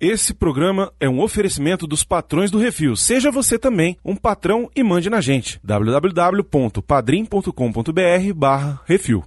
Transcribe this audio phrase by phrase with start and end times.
[0.00, 2.96] Esse programa é um oferecimento dos patrões do Refil.
[2.96, 5.60] Seja você também um patrão e mande na gente.
[5.62, 9.22] www.padrim.com.br barra Refil.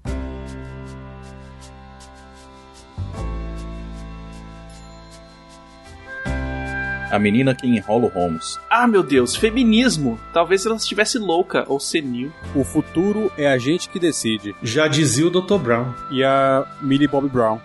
[7.12, 8.60] A menina que enrola o Holmes.
[8.68, 10.20] Ah, meu Deus, feminismo.
[10.34, 12.34] Talvez ela estivesse louca ou senil.
[12.56, 14.56] O futuro é a gente que decide.
[14.64, 15.60] Já dizia o Dr.
[15.60, 15.94] Brown.
[16.10, 17.60] E a Millie Bobby Brown.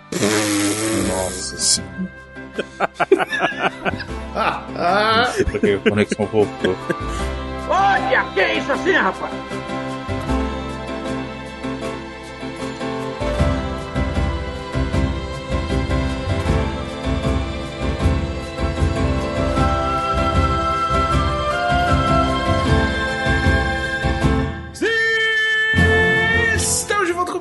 [1.07, 2.18] Nossa senhora.
[5.51, 6.75] Porque a conexão voltou.
[7.69, 9.33] Olha, que é isso assim, rapaz?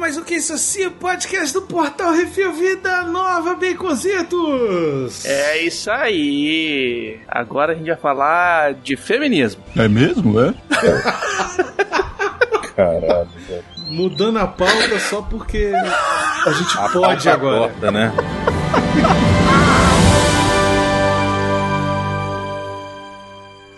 [0.09, 5.23] Mais um Que Isso Assim, podcast do Portal Refil Vida Nova Baconzitos.
[5.27, 7.21] É isso aí.
[7.29, 9.63] Agora a gente vai falar de feminismo.
[9.77, 10.55] É mesmo, é?
[12.75, 13.65] Caralho, velho.
[13.89, 17.91] Mudando a pauta só porque a gente A pode agora.
[17.91, 18.11] né?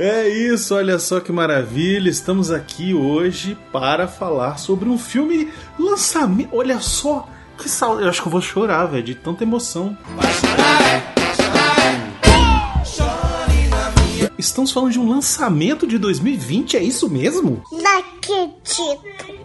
[0.00, 2.08] É isso, olha só que maravilha.
[2.08, 6.48] Estamos aqui hoje para falar sobre um filme lançamento.
[6.56, 8.00] Olha só que sal.
[8.00, 9.94] Eu acho que eu vou chorar, velho, de tanta emoção.
[14.38, 17.62] Estamos falando de um lançamento de 2020, é isso mesmo?
[17.70, 19.04] Daquitito.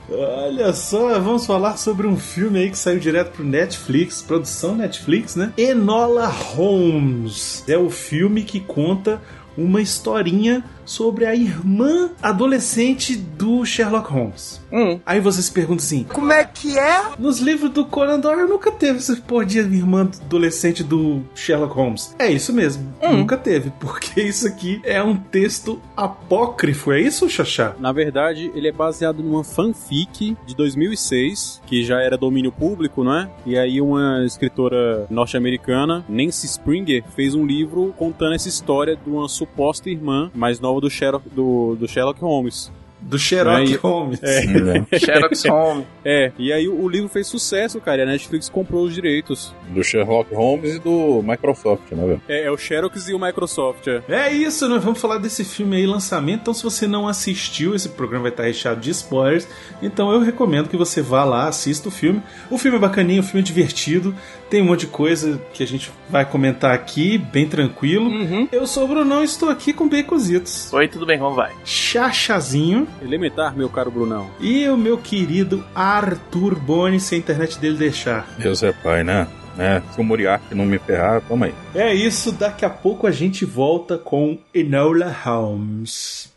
[0.09, 5.35] Olha só, vamos falar sobre um filme aí que saiu direto pro Netflix, produção Netflix,
[5.35, 5.51] né?
[5.57, 7.65] Enola Holmes.
[7.67, 9.21] É o filme que conta
[9.57, 14.61] uma historinha sobre a irmã adolescente do Sherlock Holmes.
[14.71, 14.99] Hum.
[15.05, 17.03] Aí você se pergunta assim: Como é que é?
[17.17, 22.15] nos livros do Conan Doyle nunca teve esse porra de irmã adolescente do Sherlock Holmes.
[22.19, 27.75] É isso mesmo, nunca teve, porque isso aqui é um texto apócrifo, é isso, Xaxá?
[27.79, 33.15] Na verdade, ele é baseado numa fanfic de 2006, que já era domínio público, não
[33.15, 33.29] é?
[33.45, 39.27] E aí uma escritora norte-americana, Nancy Springer, fez um livro contando essa história de uma
[39.27, 42.71] suposta irmã mais nova do Sherlock, do, do Sherlock Holmes.
[43.01, 44.19] Do Sherlock Aí- Holmes.
[44.23, 44.41] É.
[44.97, 45.85] Sherlock Holmes.
[46.03, 49.53] É, e aí o, livro fez sucesso, cara, e a Netflix comprou os direitos.
[49.69, 52.21] Do Sherlock Holmes e do Microsoft, né, velho?
[52.27, 54.01] É, é o Xerox e o Microsoft, é.
[54.09, 56.41] É isso, nós vamos falar desse filme aí, lançamento.
[56.41, 59.47] Então, se você não assistiu, esse programa vai estar recheado de spoilers.
[59.83, 62.23] Então, eu recomendo que você vá lá, assista o filme.
[62.49, 64.15] O filme é bacaninho, o filme é divertido.
[64.49, 68.09] Tem um monte de coisa que a gente vai comentar aqui, bem tranquilo.
[68.09, 68.47] Uhum.
[68.51, 70.71] Eu sou o Brunão e estou aqui com Baconzitos.
[70.71, 71.51] Oi, tudo bem, como vai?
[71.65, 74.29] Chachazinho Elementar, meu caro Brunão.
[74.39, 78.27] e o meu querido Arthur Boni, se a internet dele deixar.
[78.37, 79.27] Deus é pai, né?
[79.57, 81.53] É, se o Moriarty não me ferrar, toma aí.
[81.73, 86.34] É isso, daqui a pouco a gente volta com Enola Holmes.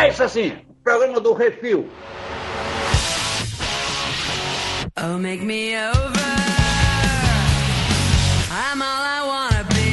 [0.00, 0.52] É isso assim,
[0.82, 1.86] programa do Refil.
[4.96, 6.18] Oh, make me over.
[8.50, 9.90] I'm all I wanna be.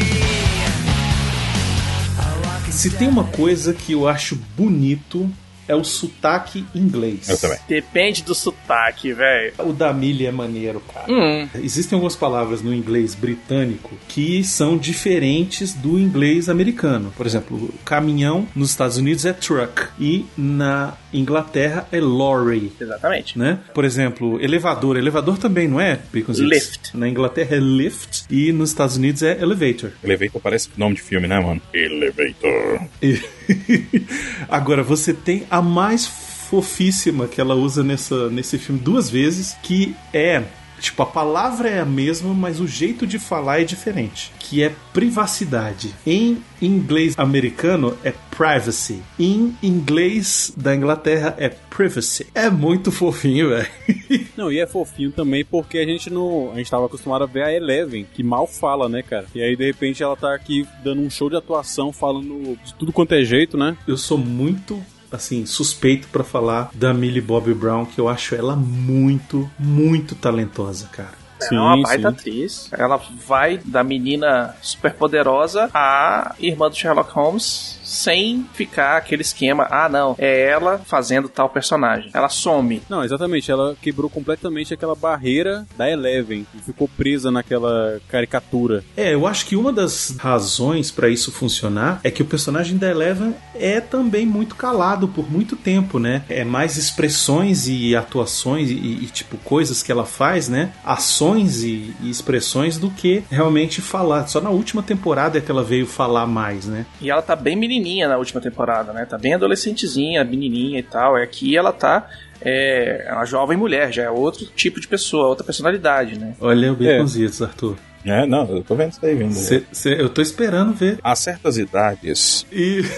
[2.71, 5.29] Se tem uma coisa que eu acho bonito
[5.67, 7.29] é o sotaque inglês.
[7.29, 7.57] Eu também.
[7.67, 9.53] Depende do sotaque, velho.
[9.59, 11.11] O da Millie é maneiro, cara.
[11.11, 11.47] Hum.
[11.55, 17.13] Existem algumas palavras no inglês britânico que são diferentes do inglês americano.
[17.15, 22.71] Por exemplo, caminhão nos Estados Unidos é truck e na Inglaterra é lorry.
[22.79, 23.37] Exatamente.
[23.37, 23.59] Né?
[23.73, 24.97] Por exemplo, elevador.
[24.97, 25.99] Elevador também não é?
[26.13, 26.39] Baconzitos?
[26.51, 26.97] Lift.
[26.97, 29.91] Na Inglaterra é lift e nos Estados Unidos é elevator.
[30.03, 31.61] Elevator parece nome de filme, né, mano?
[31.73, 32.81] Elevator.
[33.01, 33.21] E-
[34.49, 39.95] Agora, você tem a mais fofíssima que ela usa nessa, nesse filme duas vezes, que
[40.13, 40.43] é.
[40.79, 44.31] Tipo, a palavra é a mesma, mas o jeito de falar é diferente.
[44.39, 45.93] Que é privacidade.
[46.05, 49.01] Em inglês americano é privacy.
[49.19, 52.27] Em inglês da Inglaterra é privacy.
[52.33, 53.67] É muito fofinho, velho.
[54.37, 56.51] Não, e é fofinho também porque a gente não.
[56.51, 59.25] A gente tava acostumado a ver a Eleven, que mal fala, né, cara?
[59.33, 62.93] E aí, de repente, ela tá aqui dando um show de atuação, falando de tudo
[62.93, 63.75] quanto é jeito, né?
[63.87, 64.81] Eu sou muito
[65.11, 70.87] assim, suspeito pra falar da Millie Bobby Brown, que eu acho ela muito, muito talentosa,
[70.87, 71.27] cara.
[71.39, 72.07] Ela é uma Sim, baita sim.
[72.07, 72.69] atriz.
[72.71, 79.65] Ela vai da menina super poderosa à irmã do Sherlock Holmes sem ficar aquele esquema,
[79.71, 82.09] ah não, é ela fazendo tal personagem.
[82.13, 82.81] Ela some.
[82.89, 83.49] Não, exatamente.
[83.49, 88.83] Ela quebrou completamente aquela barreira da Eleven e ficou presa naquela caricatura.
[88.95, 92.89] É, eu acho que uma das razões pra isso funcionar é que o personagem da
[92.89, 96.23] Eleven é também muito calado por muito tempo, né?
[96.27, 100.73] É mais expressões e atuações e, e, tipo coisas que ela faz, né?
[100.83, 104.27] Ações e, e expressões do que realmente falar.
[104.27, 106.85] Só na última temporada é que ela veio falar mais, né?
[106.99, 107.76] E ela tá bem menininha
[108.07, 109.05] na última temporada, né?
[109.05, 111.17] Tá bem adolescentezinha, menininha e tal.
[111.17, 112.07] É aqui ela tá
[112.41, 116.33] é uma jovem mulher, já é outro tipo de pessoa, outra personalidade, né?
[116.39, 117.75] Olha o Baconzitos, Arthur.
[118.05, 119.33] É, não, eu tô vendo isso aí vindo.
[119.33, 120.97] Cê- cê- eu tô esperando ver.
[121.03, 122.45] Há certas idades.
[122.51, 122.81] E.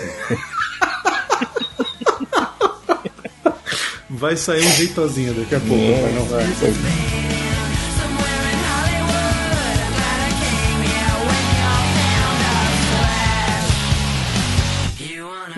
[4.10, 7.19] Vai sair um jeitozinho daqui a pouco, vai não vai.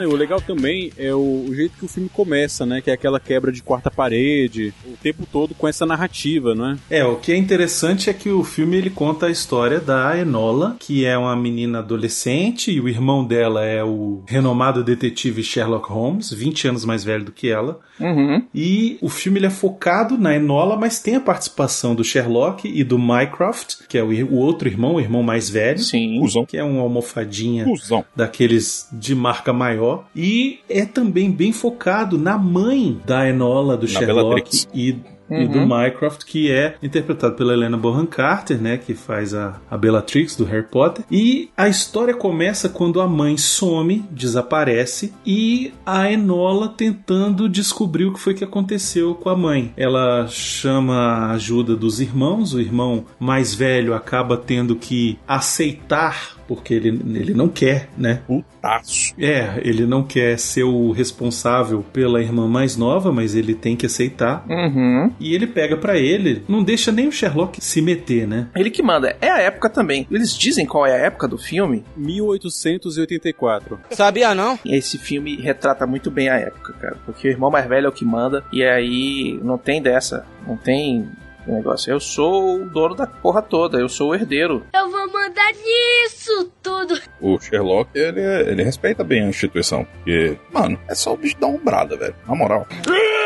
[0.06, 2.82] O legal também é o, o jeito que o filme começa, né?
[2.82, 6.78] Que é aquela quebra de quarta parede, o tempo todo com essa narrativa, não é?
[6.90, 10.76] É, o que é interessante é que o filme ele conta a história da Enola,
[10.80, 16.32] que é uma menina adolescente, e o irmão dela é o renomado detetive Sherlock Holmes,
[16.32, 17.80] 20 anos mais velho do que ela.
[18.00, 18.44] Uhum.
[18.54, 22.84] E o filme ele é focado na Enola, mas tem a participação do Sherlock e
[22.84, 26.20] do Mycroft, que é o, o outro irmão, o irmão mais velho, Sim.
[26.20, 26.46] Cusão.
[26.46, 28.04] que é uma almofadinha Cusão.
[28.16, 29.91] daqueles de marca maior.
[30.16, 34.68] E é também bem focado na mãe da Enola, do Na Sherlock Bellatrix.
[34.74, 34.96] e,
[35.32, 39.78] e do Mycroft, que é interpretado pela Helena Bonham Carter, né, que faz a, a
[39.78, 41.06] Bellatrix do Harry Potter.
[41.10, 48.14] E a história começa quando a mãe some, desaparece, e a Enola tentando descobrir o
[48.14, 49.74] que foi que aconteceu com a mãe.
[49.78, 56.74] Ela chama a ajuda dos irmãos, o irmão mais velho acaba tendo que aceitar porque
[56.74, 58.24] ele, ele não quer, né?
[58.28, 59.14] Putaço.
[59.18, 63.86] É, ele não quer ser o responsável pela irmã mais nova, mas ele tem que
[63.86, 64.46] aceitar.
[64.50, 65.14] Uhum.
[65.22, 68.48] E ele pega pra ele, não deixa nem o Sherlock se meter, né?
[68.56, 69.16] Ele que manda.
[69.22, 70.08] É a época também.
[70.10, 71.86] Eles dizem qual é a época do filme.
[71.96, 73.80] 1884.
[73.92, 74.58] Sabia não?
[74.66, 76.98] Esse filme retrata muito bem a época, cara.
[77.06, 78.44] Porque o irmão mais velho é o que manda.
[78.52, 80.26] E aí não tem dessa.
[80.48, 81.08] Não tem
[81.46, 81.92] negócio.
[81.92, 83.80] Eu sou o dono da porra toda.
[83.80, 84.66] Eu sou o herdeiro.
[84.74, 87.00] Eu vou mandar nisso tudo.
[87.20, 89.86] O Sherlock, ele, ele respeita bem a instituição.
[89.86, 92.16] Porque, mano, é só o bicho dar umbrada, velho.
[92.28, 92.68] Na moral.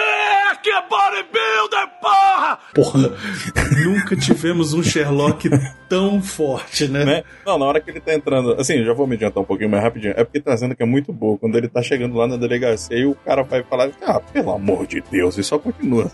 [0.65, 2.57] Que bodybuilder, porra!
[2.73, 3.15] Porra,
[3.85, 5.47] nunca tivemos um Sherlock
[5.88, 7.06] tão forte, né?
[7.06, 7.23] Né?
[7.45, 8.59] Não, na hora que ele tá entrando.
[8.59, 10.15] Assim, eu já vou me adiantar um pouquinho mais rapidinho.
[10.17, 11.38] É porque tá dizendo que é muito boa.
[11.38, 14.88] Quando ele tá chegando lá na delegacia e o cara vai falar: Ah, pelo amor
[14.88, 16.12] de Deus, e só continua.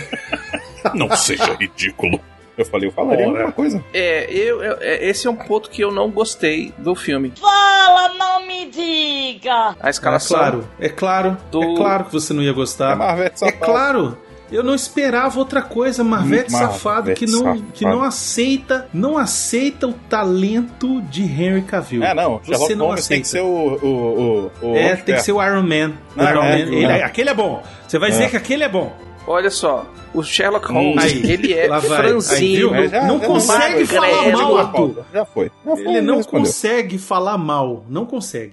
[0.94, 2.18] Não seja ridículo.
[2.56, 3.36] Eu falei, eu falaria Ora.
[3.38, 3.84] alguma coisa.
[3.92, 7.32] É, eu, eu- é, esse é um ponto que eu não gostei do filme.
[7.40, 9.74] Fala, não me diga.
[9.80, 10.36] A É escalação.
[10.38, 12.92] claro, é claro, Do- é claro que você não ia gostar.
[12.92, 14.16] É Marvete É claro.
[14.50, 17.64] Eu não esperava outra coisa, Marvete Marvete safado que não, safado.
[17.74, 22.04] que não aceita, não aceita o talento de Henry Cavill.
[22.04, 22.38] É, não.
[22.38, 23.14] Você Sherlock não Holmes aceita.
[23.14, 23.46] tem que ser o.
[23.82, 25.94] o, o, o É, tem que ser o Iron Man.
[26.14, 27.02] Não, Iron é, Man, ele- é.
[27.02, 27.60] aquele é bom.
[27.88, 28.12] Você vai É.
[28.12, 28.94] dizer que aquele é bom.
[29.26, 29.84] Olha só,
[30.14, 32.72] o Sherlock Holmes, Aí, ele é franzino.
[32.72, 32.84] Aí?
[32.84, 35.04] É, já- não já consegue falar mal, Arthur.
[35.12, 35.50] Já foi.
[35.64, 36.46] Já foi, Ele não respondeu.
[36.46, 37.84] consegue falar mal.
[37.88, 38.52] Não consegue.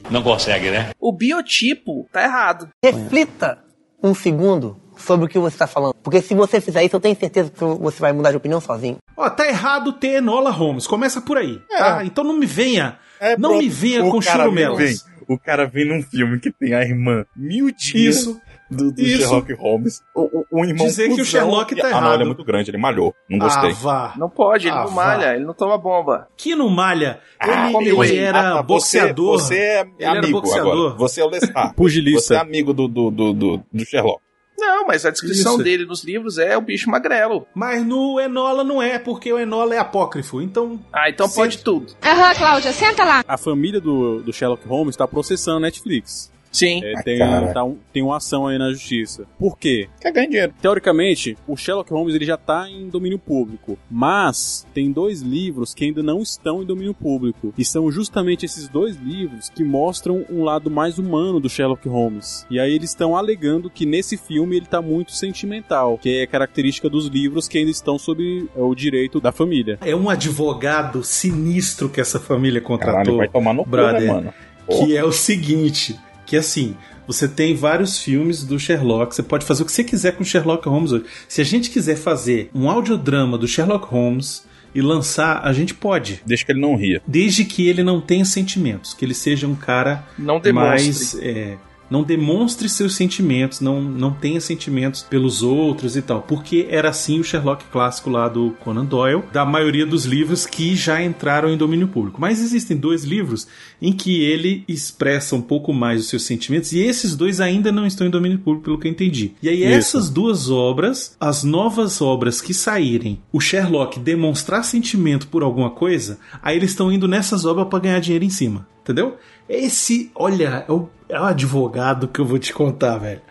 [0.99, 2.69] O biotipo tá errado.
[2.83, 3.59] Reflita
[4.01, 5.93] um segundo sobre o que você está falando.
[6.01, 8.97] Porque se você fizer isso, eu tenho certeza que você vai mudar de opinião sozinho.
[9.15, 10.87] Ó, tá errado ter Enola Holmes.
[10.87, 11.59] Começa por aí.
[11.69, 12.03] Tá?
[12.03, 12.97] Então não me venha.
[13.19, 13.63] É, não pronto.
[13.63, 14.77] me venha O com churumelas.
[14.77, 14.97] vem-
[15.27, 18.41] O cara vem num filme que tem a irmã mil dias Isso.
[18.73, 19.05] Do, do.
[19.05, 20.01] Sherlock Holmes.
[20.15, 22.13] O, o, o irmão Dizer que o Sherlock tá Ah, não, errado.
[22.15, 23.13] ele é muito grande, ele malhou.
[23.29, 23.71] Não gostei.
[23.71, 24.13] Ah, vá.
[24.17, 25.05] Não pode, ele Ah, não vá.
[25.05, 26.27] malha, ele não toma bomba.
[26.37, 27.19] Que não malha.
[27.39, 28.17] Ah, ele come ele whey.
[28.17, 29.39] era Ah, tá, boxeador.
[29.39, 30.95] Você, você é Ele amigo agora.
[30.97, 31.73] Você é o Lestat.
[31.75, 32.21] Pugilista.
[32.21, 34.21] Você é amigo do, do, do, do, do Sherlock.
[34.55, 35.63] Não, mas a descrição Isso.
[35.63, 37.45] dele nos livros é o bicho magrelo.
[37.53, 40.41] Mas no Enola não é, porque o Enola é apócrifo.
[40.41, 41.35] Então, Ah, então Sim.
[41.35, 41.93] pode tudo.
[42.01, 43.23] Aham, Cláudia, senta lá.
[43.27, 46.31] A família do, do Sherlock Holmes está processando a Netflix.
[46.53, 46.81] Sim.
[46.83, 47.19] É, Ah, tem,
[47.53, 49.25] tá um- tem uma ação aí na justiça.
[49.39, 49.89] Por quê?
[49.99, 50.53] Quer ganhar dinheiro.
[50.61, 55.83] Teoricamente, o Sherlock Holmes ele já está em domínio público, mas tem dois livros que
[55.85, 57.53] ainda não estão em domínio público.
[57.57, 62.45] E são justamente esses dois livros que mostram um lado mais humano do Sherlock Holmes.
[62.49, 66.87] E aí eles estão alegando que nesse filme ele está muito sentimental, que é característica
[66.89, 69.79] dos livros que ainda estão sob é, o direito da família.
[69.81, 73.17] é um advogado sinistro que essa família Caralho, contratou.
[73.17, 74.01] vai tomar no cu, brother.
[74.01, 74.33] né, mano?
[74.67, 75.99] que é o seguinte,
[76.33, 76.75] que assim,
[77.05, 79.13] Você tem vários filmes do Sherlock.
[79.13, 81.05] Você pode fazer o que você quiser com Sherlock Holmes hoje.
[81.27, 86.23] Se a gente quiser fazer um audiodrama do Sherlock Holmes e lançar, a gente pode.
[86.25, 87.01] Desde que ele não ria.
[87.05, 90.85] Desde que ele não tenha sentimentos, que ele seja um cara Não demonstre.
[90.85, 91.15] mais.
[91.21, 91.57] é,
[91.89, 96.21] não demonstre seus sentimentos, não, não tenha sentimentos pelos outros e tal.
[96.21, 100.75] Porque era assim o Sherlock clássico lá do Conan Doyle, da maioria dos livros que
[100.75, 102.19] já entraram em domínio público.
[102.19, 103.47] Mas existem dois livros
[103.81, 107.85] em que ele expressa um pouco mais os seus sentimentos, e esses dois ainda não
[107.85, 109.31] estão em domínio público, pelo que eu entendi.
[109.41, 109.97] E aí, Isso.
[109.97, 116.17] essas duas obras, as novas obras que saírem, o Sherlock demonstrar sentimento por alguma coisa,
[116.41, 118.67] aí eles estão indo nessas obras para ganhar dinheiro em cima.
[118.83, 119.15] Entendeu?
[119.47, 123.21] Esse, olha, é o, é o advogado que eu vou te contar, velho.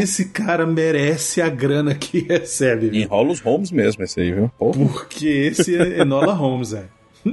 [0.00, 2.88] Esse cara merece a grana que recebe.
[2.88, 3.02] velho.
[3.02, 4.50] Enrola os Holmes mesmo, esse aí, viu?
[4.58, 6.84] Pô, Porque esse é Enola Holmes, é.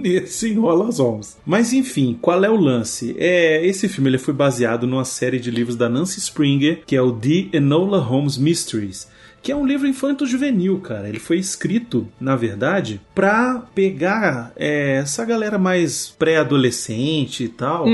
[0.03, 1.37] Esse enrola os Holmes.
[1.45, 3.15] Mas enfim, qual é o lance?
[3.17, 7.01] É, esse filme ele foi baseado numa série de livros da Nancy Springer, que é
[7.01, 9.07] o The Enola Holmes Mysteries.
[9.41, 11.09] Que é um livro infanto-juvenil, cara.
[11.09, 17.85] Ele foi escrito, na verdade, pra pegar é, essa galera mais pré-adolescente e tal,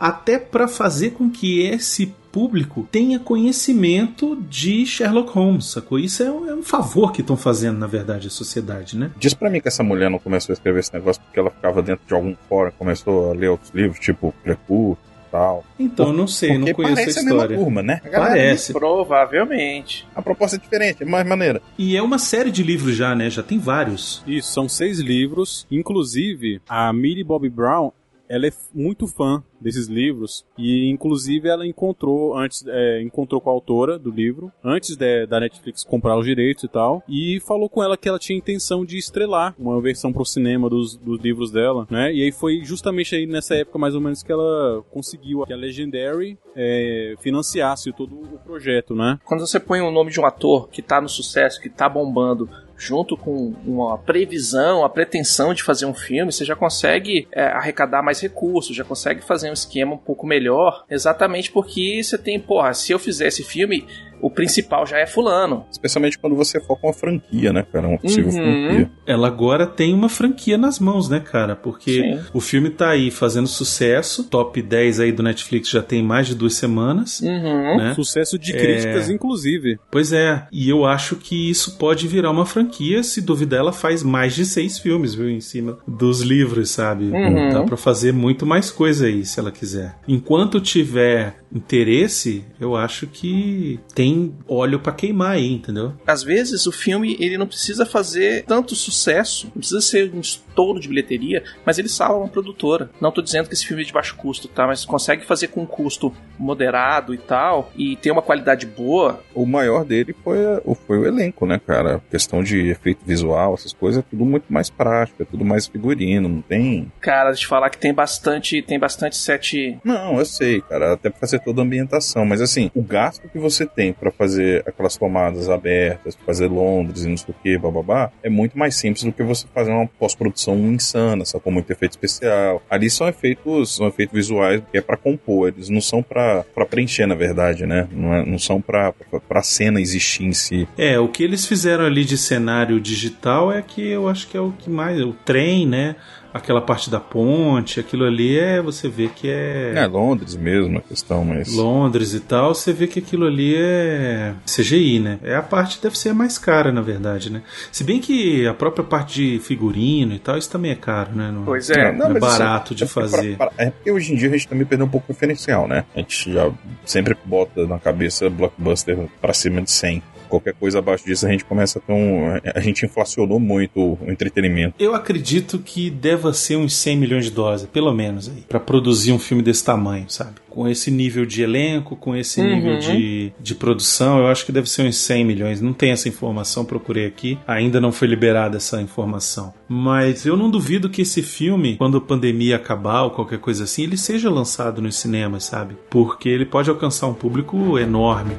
[0.00, 6.00] até pra fazer com que esse público tenha conhecimento de Sherlock Holmes, sacou?
[6.00, 9.12] Isso é um, é um favor que estão fazendo, na verdade, à sociedade, né?
[9.16, 11.80] Diz pra mim que essa mulher não começou a escrever esse negócio porque ela ficava
[11.80, 14.98] dentro de algum fórum, começou a ler outros livros, tipo Crepúsculo
[15.34, 15.64] tal.
[15.80, 17.56] Então, não sei, não conheço a parece a, mesma história.
[17.56, 18.00] turma, né?
[18.04, 18.72] A Parece.
[18.72, 20.06] Provavelmente.
[20.14, 21.60] A proposta é diferente, é mais maneira.
[21.76, 23.28] E é uma série de livros já, né?
[23.28, 24.22] Já tem vários.
[24.28, 25.66] Isso, são seis livros.
[25.68, 27.90] Inclusive, a Millie Bobby Brown,
[28.28, 33.52] ela é muito fã desses livros e inclusive ela encontrou antes é, encontrou com a
[33.52, 37.82] autora do livro antes de- da Netflix comprar os direitos e tal e falou com
[37.82, 41.86] ela que ela tinha intenção de estrelar uma versão pro cinema dos, dos livros dela
[41.90, 42.12] né?
[42.12, 45.56] E aí foi justamente aí nessa época mais ou menos que ela conseguiu que a
[45.56, 49.18] Legendary é, financiasse todo o projeto né?
[49.24, 52.48] Quando você põe o nome de um ator que tá no sucesso, que tá bombando,
[52.76, 58.02] junto com uma previsão, a pretensão de fazer um filme, você já consegue é, arrecadar
[58.02, 62.74] mais recursos, já consegue fazer um esquema um pouco melhor, exatamente porque você tem, porra,
[62.74, 63.86] se eu fizer esse filme,
[64.20, 65.64] o principal já é fulano.
[65.70, 67.88] Especialmente quando você foca uma franquia, né, cara?
[67.88, 68.32] Uma possível Uhum.
[68.68, 68.90] franquia.
[69.06, 71.54] Ela agora tem uma franquia nas mãos, né, cara?
[71.56, 72.20] Porque Sim.
[72.32, 74.24] o filme tá aí fazendo sucesso.
[74.24, 77.20] Top 10 aí do Netflix já tem mais de duas semanas.
[77.20, 77.76] Uhum.
[77.78, 77.94] Né?
[77.94, 78.56] sucesso de É.
[78.58, 83.02] críticas inclusive Pois é, e eu acho que isso pode virar uma franquia.
[83.02, 85.28] Se duvidar, ela faz mais de seis filmes, viu?
[85.30, 87.04] Em cima dos livros, sabe?
[87.06, 87.50] Uhum.
[87.52, 89.96] Dá pra fazer muito mais coisa aí, se ela quiser.
[90.08, 95.92] Enquanto tiver interesse, eu acho que tem óleo pra queimar aí, entendeu?
[96.06, 100.80] Às vezes o filme ele não precisa fazer tanto sucesso, não precisa ser um estouro
[100.80, 102.90] de bilheteria, mas ele salva uma produtora.
[103.00, 104.66] Não tô dizendo que esse filme é de baixo custo, tá?
[104.66, 109.20] Mas consegue fazer com um custo moderado e tal, e ter uma qualidade boa.
[109.34, 112.02] O maior dele foi, o- foi o elenco, né, cara?
[112.10, 116.28] questão de efeito visual, essas coisas, é tudo muito mais prático, é tudo mais figurino,
[116.28, 116.90] não tem.
[117.00, 119.78] Cara, deixa eu te falar que tem bastante, tem bastante set.
[119.84, 123.38] Não, eu sei, cara, até pra fazer toda a ambientação, mas assim, o gasto que
[123.38, 128.10] você tem pra fazer aquelas tomadas abertas, fazer Londres e não sei o que, bababá,
[128.22, 131.92] é muito mais simples do que você fazer uma pós-produção insana, só com muito efeito
[131.92, 132.62] especial.
[132.70, 137.06] Ali são efeitos, são efeitos visuais que é pra compor, eles não são pra preencher,
[137.06, 137.86] na verdade, né?
[137.92, 138.92] Não, é- não são pra,
[139.28, 140.66] pra cena existir em si.
[140.78, 144.40] É, o que eles fizeram ali de cenário digital é que eu acho que é
[144.40, 145.00] o que mais.
[145.00, 145.96] O trem, né?
[146.34, 148.60] Aquela parte da ponte, aquilo ali é.
[148.60, 151.54] Você vê que É, Londres mesmo a questão, mas.
[151.54, 155.18] Londres e tal, você vê que aquilo ali é CGI, né?
[155.22, 157.42] É a parte que deve ser a mais cara, na verdade, né?
[157.70, 161.30] Se bem que a própria parte de figurino e tal, isso também é caro, né?
[161.32, 161.92] Não, Pois é.
[161.92, 163.36] não é mas barato assim, de é fazer.
[163.36, 165.68] pra- pra- é porque hoje em dia a gente também perdeu um pouco o diferencial,
[165.68, 165.84] né?
[165.94, 166.50] A gente já
[166.84, 170.02] sempre bota na cabeça blockbuster pra cima de 100.
[170.34, 172.40] Qualquer coisa abaixo disso a gente começa a ter um.
[172.54, 174.74] A gente inflacionou muito o entretenimento.
[174.78, 179.12] Eu acredito que deva ser uns 100 milhões de dólares, pelo menos, aí, para produzir
[179.12, 180.32] um filme desse tamanho, sabe?
[180.50, 182.54] Com esse nível de elenco, com esse Uhum.
[182.56, 185.60] nível de, de produção, eu acho que deve ser uns 100 milhões.
[185.60, 187.38] Não tem essa informação, procurei aqui.
[187.46, 189.52] Ainda não foi liberada essa informação.
[189.68, 193.82] Mas eu não duvido que esse filme, quando a pandemia acabar ou qualquer coisa assim,
[193.84, 195.76] ele seja lançado nos cinemas, sabe?
[195.90, 198.34] Porque ele pode alcançar um público enorme.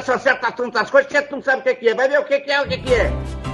[0.00, 1.94] Acontecem certas tantas coisas que tu não sabe o que que é.
[1.94, 3.49] Vai ver o que que é, o que que é.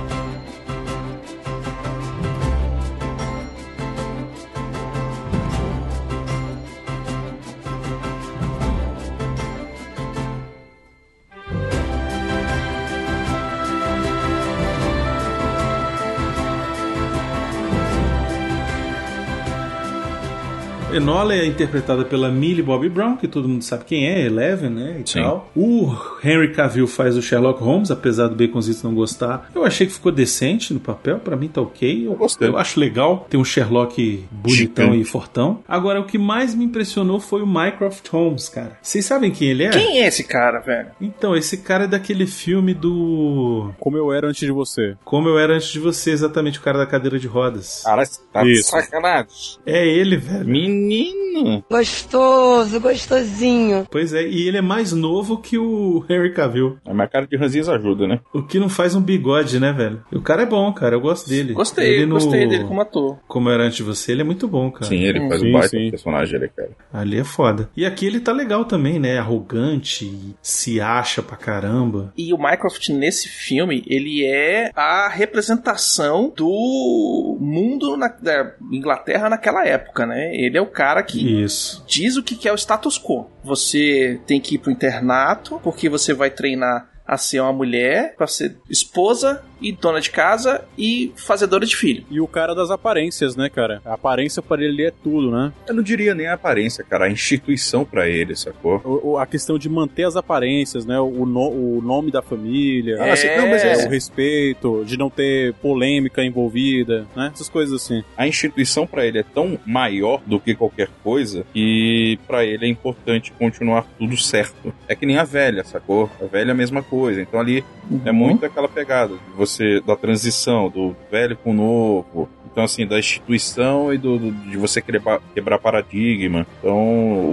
[20.97, 25.03] Enola é interpretada pela Millie Bobby Brown, que todo mundo sabe quem é, Eleven, né?
[25.05, 25.23] E Sim.
[25.23, 25.51] tal.
[25.55, 29.51] O Henry Cavill faz o Sherlock Holmes, apesar do Baconzito não gostar.
[29.55, 32.07] Eu achei que ficou decente no papel, pra mim tá ok.
[32.07, 32.49] Eu, gostei.
[32.49, 35.03] eu acho legal ter um Sherlock bonitão Gigante.
[35.03, 35.61] e fortão.
[35.69, 38.79] Agora, o que mais me impressionou foi o Mycroft Holmes, cara.
[38.83, 39.71] Vocês sabem quem ele é?
[39.71, 40.89] Quem é esse cara, velho?
[41.01, 43.71] Então, esse cara é daquele filme do.
[43.79, 44.97] Como eu era antes de você.
[45.05, 47.83] Como eu era antes de você, exatamente, o cara da cadeira de rodas.
[47.85, 48.71] Cara, tá de Isso.
[48.71, 49.27] sacanagem.
[49.65, 50.47] É ele, velho.
[50.87, 51.65] Menino.
[51.71, 53.87] Gostoso, gostosinho.
[53.91, 56.79] Pois é, e ele é mais novo que o Henry Cavill.
[56.87, 58.21] A minha cara de ranzinhos ajuda, né?
[58.33, 60.03] O que não faz um bigode, né, velho?
[60.11, 60.95] E o cara é bom, cara.
[60.95, 61.53] Eu gosto dele.
[61.53, 62.15] Gostei, ele no...
[62.15, 63.19] gostei dele como ator.
[63.27, 64.87] Como era antes de você, ele é muito bom, cara.
[64.87, 65.91] Sim, ele faz Sim, o baita sim.
[65.91, 66.71] personagem, ele, cara.
[66.93, 67.69] Ali é foda.
[67.77, 69.19] E aqui ele tá legal também, né?
[69.19, 72.13] Arrogante, se acha pra caramba.
[72.17, 79.67] E o Mycroft nesse filme, ele é a representação do mundo na, da Inglaterra naquela
[79.67, 80.35] época, né?
[80.35, 81.83] Ele é o cara que Isso.
[81.89, 83.31] diz o que é o status quo.
[83.43, 88.27] Você tem que ir pro internato porque você vai treinar a ser uma mulher, pra
[88.27, 92.05] ser esposa e dona de casa e fazedora de filho.
[92.11, 93.81] E o cara das aparências, né, cara?
[93.85, 95.53] A aparência para ele é tudo, né?
[95.67, 97.07] Eu não diria nem a aparência, cara.
[97.07, 98.81] A instituição pra ele, sacou?
[98.85, 100.99] O- o- a questão de manter as aparências, né?
[101.01, 102.97] O, no- o nome da família.
[102.97, 103.11] É.
[103.13, 107.31] assim, não, mas é, o respeito, de não ter polêmica envolvida, né?
[107.35, 108.03] Essas coisas assim.
[108.17, 112.69] A instituição pra ele é tão maior do que qualquer coisa que pra ele é
[112.69, 114.73] importante continuar tudo certo.
[114.89, 116.11] É que nem a velha, sacou?
[116.21, 117.21] A velha é a mesma coisa.
[117.21, 117.65] Então ali
[118.05, 122.29] é muito aquela pegada de você da transição do velho com o novo.
[122.57, 126.47] Então, assim, da instituição e do, do- de você quebrar, quebrar paradigma.
[126.59, 126.75] Então,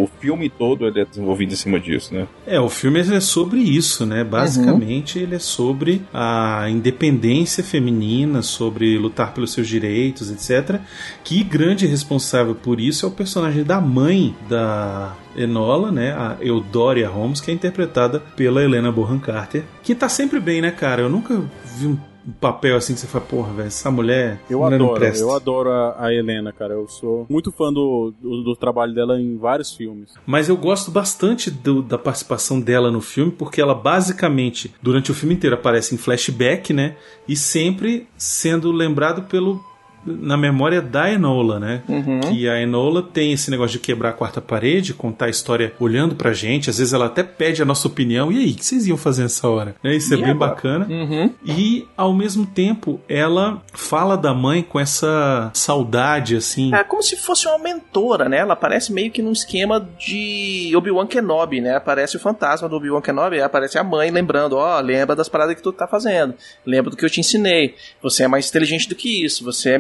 [0.03, 2.27] o filme todo ele é desenvolvido em cima disso, né?
[2.45, 4.21] É, o filme é sobre isso, né?
[4.21, 10.81] Basicamente, ele é sobre a independência feminina, sobre lutar pelos seus direitos, etc.
[11.23, 16.11] Que grande responsável por isso é o personagem da mãe da Enola, né?
[16.11, 20.69] A Eudoria Holmes, que é interpretada pela Helena Bonham Carter, que tá sempre bem, né,
[20.69, 21.01] cara?
[21.01, 21.41] Eu nunca
[21.77, 21.97] vi um
[22.39, 26.13] papel assim que você fala, porra, velho, essa mulher, Eu adoro, eu adoro a, a
[26.13, 26.73] Helena, cara.
[26.73, 30.11] Eu sou muito fã do, do, do trabalho dela em vários filmes.
[30.25, 35.13] Mas eu gosto bastante do- da participação dela no filme, porque ela basicamente, durante o
[35.13, 36.95] filme inteiro, aparece em flashback, né?
[37.27, 39.63] E sempre sendo lembrado pelo.
[40.05, 41.83] Na memória da Enola, né?
[41.87, 42.19] Uhum.
[42.21, 46.15] Que a Enola tem esse negócio de quebrar a quarta parede, contar a história olhando
[46.15, 46.69] pra gente.
[46.69, 48.31] Às vezes ela até pede a nossa opinião.
[48.31, 49.75] E aí, o que vocês iam fazer nessa hora?
[49.83, 49.95] Né?
[49.95, 50.49] Isso é E bem agora?
[50.51, 50.87] bacana.
[50.89, 51.31] Uhum.
[51.45, 56.73] E, ao mesmo tempo, ela fala da mãe com essa saudade, assim.
[56.73, 58.37] É como se fosse uma mentora, né?
[58.37, 61.75] Ela aparece meio que num esquema de Obi-Wan Kenobi, né?
[61.75, 65.61] Aparece o fantasma do Obi-Wan Kenobi, aparece a mãe lembrando, ó, lembra das paradas que
[65.61, 66.33] tu tá fazendo,
[66.65, 67.75] lembra do que eu te ensinei.
[68.01, 69.79] Você é mais inteligente do que isso, você é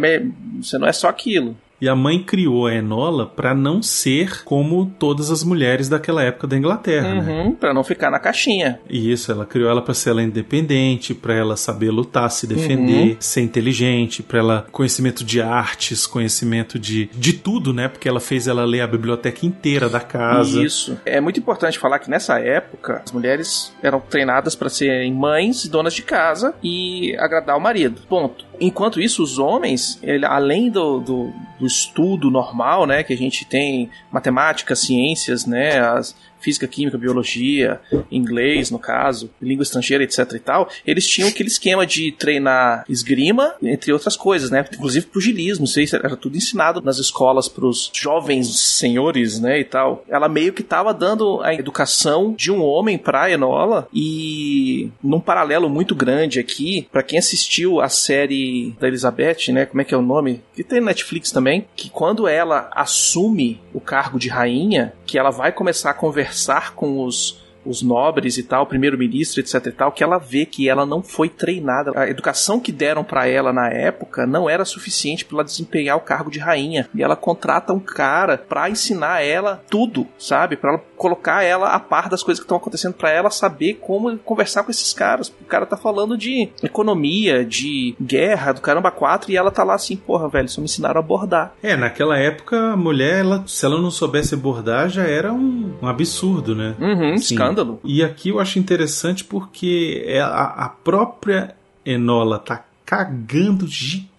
[0.61, 1.55] você não é só aquilo.
[1.81, 6.47] E a mãe criou a Enola pra não ser como todas as mulheres daquela época
[6.47, 7.43] da Inglaterra, né?
[7.43, 8.79] Uhum, pra não ficar na caixinha.
[8.89, 13.09] E isso, ela criou ela pra ser ela independente, pra ela saber lutar, se defender,
[13.11, 13.15] Uhum.
[13.19, 17.89] ser inteligente, pra ela conhecimento de artes, conhecimento de de tudo, né?
[17.89, 20.63] Porque ela fez ela ler a biblioteca inteira da casa.
[20.63, 20.97] Isso.
[21.05, 25.93] É muito importante falar que nessa época as mulheres eram treinadas para serem mães, donas
[25.93, 28.01] de casa e agradar o marido.
[28.07, 28.45] Ponto.
[28.65, 33.43] Enquanto isso, os homens, ele- além do, do, do estudo normal, né, que a gente
[33.43, 37.79] tem matemática, ciências, né, as física, química, biologia,
[38.11, 43.55] inglês, no caso, língua estrangeira, etc e tal, eles tinham aquele esquema de treinar esgrima,
[43.61, 44.65] entre outras coisas, né?
[44.73, 50.03] Inclusive pugilismo, aí era tudo ensinado nas escolas pros jovens senhores, né, e tal.
[50.07, 55.69] Ela meio que tava dando a educação de um homem pra Enola e num paralelo
[55.69, 59.97] muito grande aqui, pra quem assistiu a série da Elizabeth, né, como é que é
[59.97, 60.41] o nome?
[60.55, 65.51] Que tem Netflix também, que quando ela assume o cargo de rainha, que ela vai
[65.51, 70.17] começar a conversar com os os nobres e tal, primeiro-ministro, etc e tal, que ela
[70.17, 71.91] vê que ela não foi treinada.
[71.95, 76.01] A educação que deram pra ela na época não era suficiente para ela desempenhar o
[76.01, 76.89] cargo de rainha.
[76.93, 80.55] E ela contrata um cara pra ensinar ela tudo, sabe?
[80.55, 84.17] Pra ela colocar ela a par das coisas que estão acontecendo pra ela saber como
[84.19, 85.27] conversar com esses caras.
[85.27, 89.75] O cara tá falando de economia, de guerra, do caramba 4 e ela tá lá
[89.75, 91.53] assim, porra, velho, só me ensinaram a abordar.
[91.61, 95.87] É, naquela época a mulher, ela, se ela não soubesse abordar, já era um, um
[95.87, 96.75] absurdo, né?
[96.79, 97.35] Uhum, Sim.
[97.53, 97.79] Escândalo.
[97.83, 104.12] E aqui eu acho interessante porque é a, a própria Enola tá cagando gigante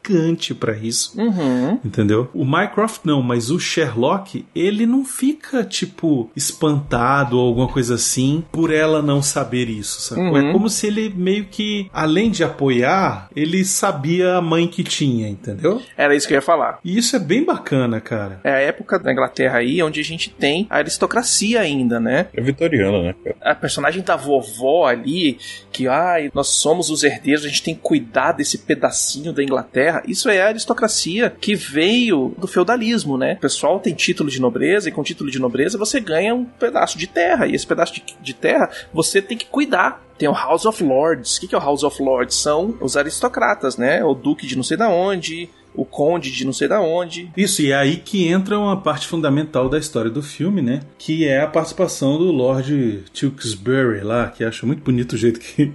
[0.54, 1.18] pra isso.
[1.18, 1.78] Uhum.
[1.84, 2.28] Entendeu?
[2.34, 8.44] O Mycroft não, mas o Sherlock, ele não fica, tipo, espantado ou alguma coisa assim
[8.52, 10.24] por ela não saber isso, sacou?
[10.24, 10.50] Uhum.
[10.50, 15.28] É como se ele meio que, além de apoiar, ele sabia a mãe que tinha,
[15.28, 15.80] entendeu?
[15.96, 16.78] Era isso que eu ia falar.
[16.84, 18.40] E isso é bem bacana, cara.
[18.44, 22.26] É a época da Inglaterra aí onde a gente tem a aristocracia ainda, né?
[22.34, 23.36] É vitoriana, né, cara?
[23.40, 25.38] A personagem da vovó ali,
[25.70, 29.93] que ai, nós somos os herdeiros, a gente tem que cuidar desse pedacinho da Inglaterra.
[30.06, 33.34] Isso é a aristocracia que veio do feudalismo, né?
[33.34, 36.98] O pessoal tem título de nobreza e com título de nobreza você ganha um pedaço
[36.98, 40.02] de terra e esse pedaço de, de terra você tem que cuidar.
[40.16, 41.36] Tem o House of Lords.
[41.36, 42.36] O que é o House of Lords?
[42.36, 44.04] São os aristocratas, né?
[44.04, 47.30] O duque de não sei da onde, o conde de não sei da onde.
[47.36, 50.80] Isso, e é aí que entra uma parte fundamental da história do filme, né?
[50.96, 55.72] Que é a participação do Lord Tewkesbury lá, que acho muito bonito o jeito que,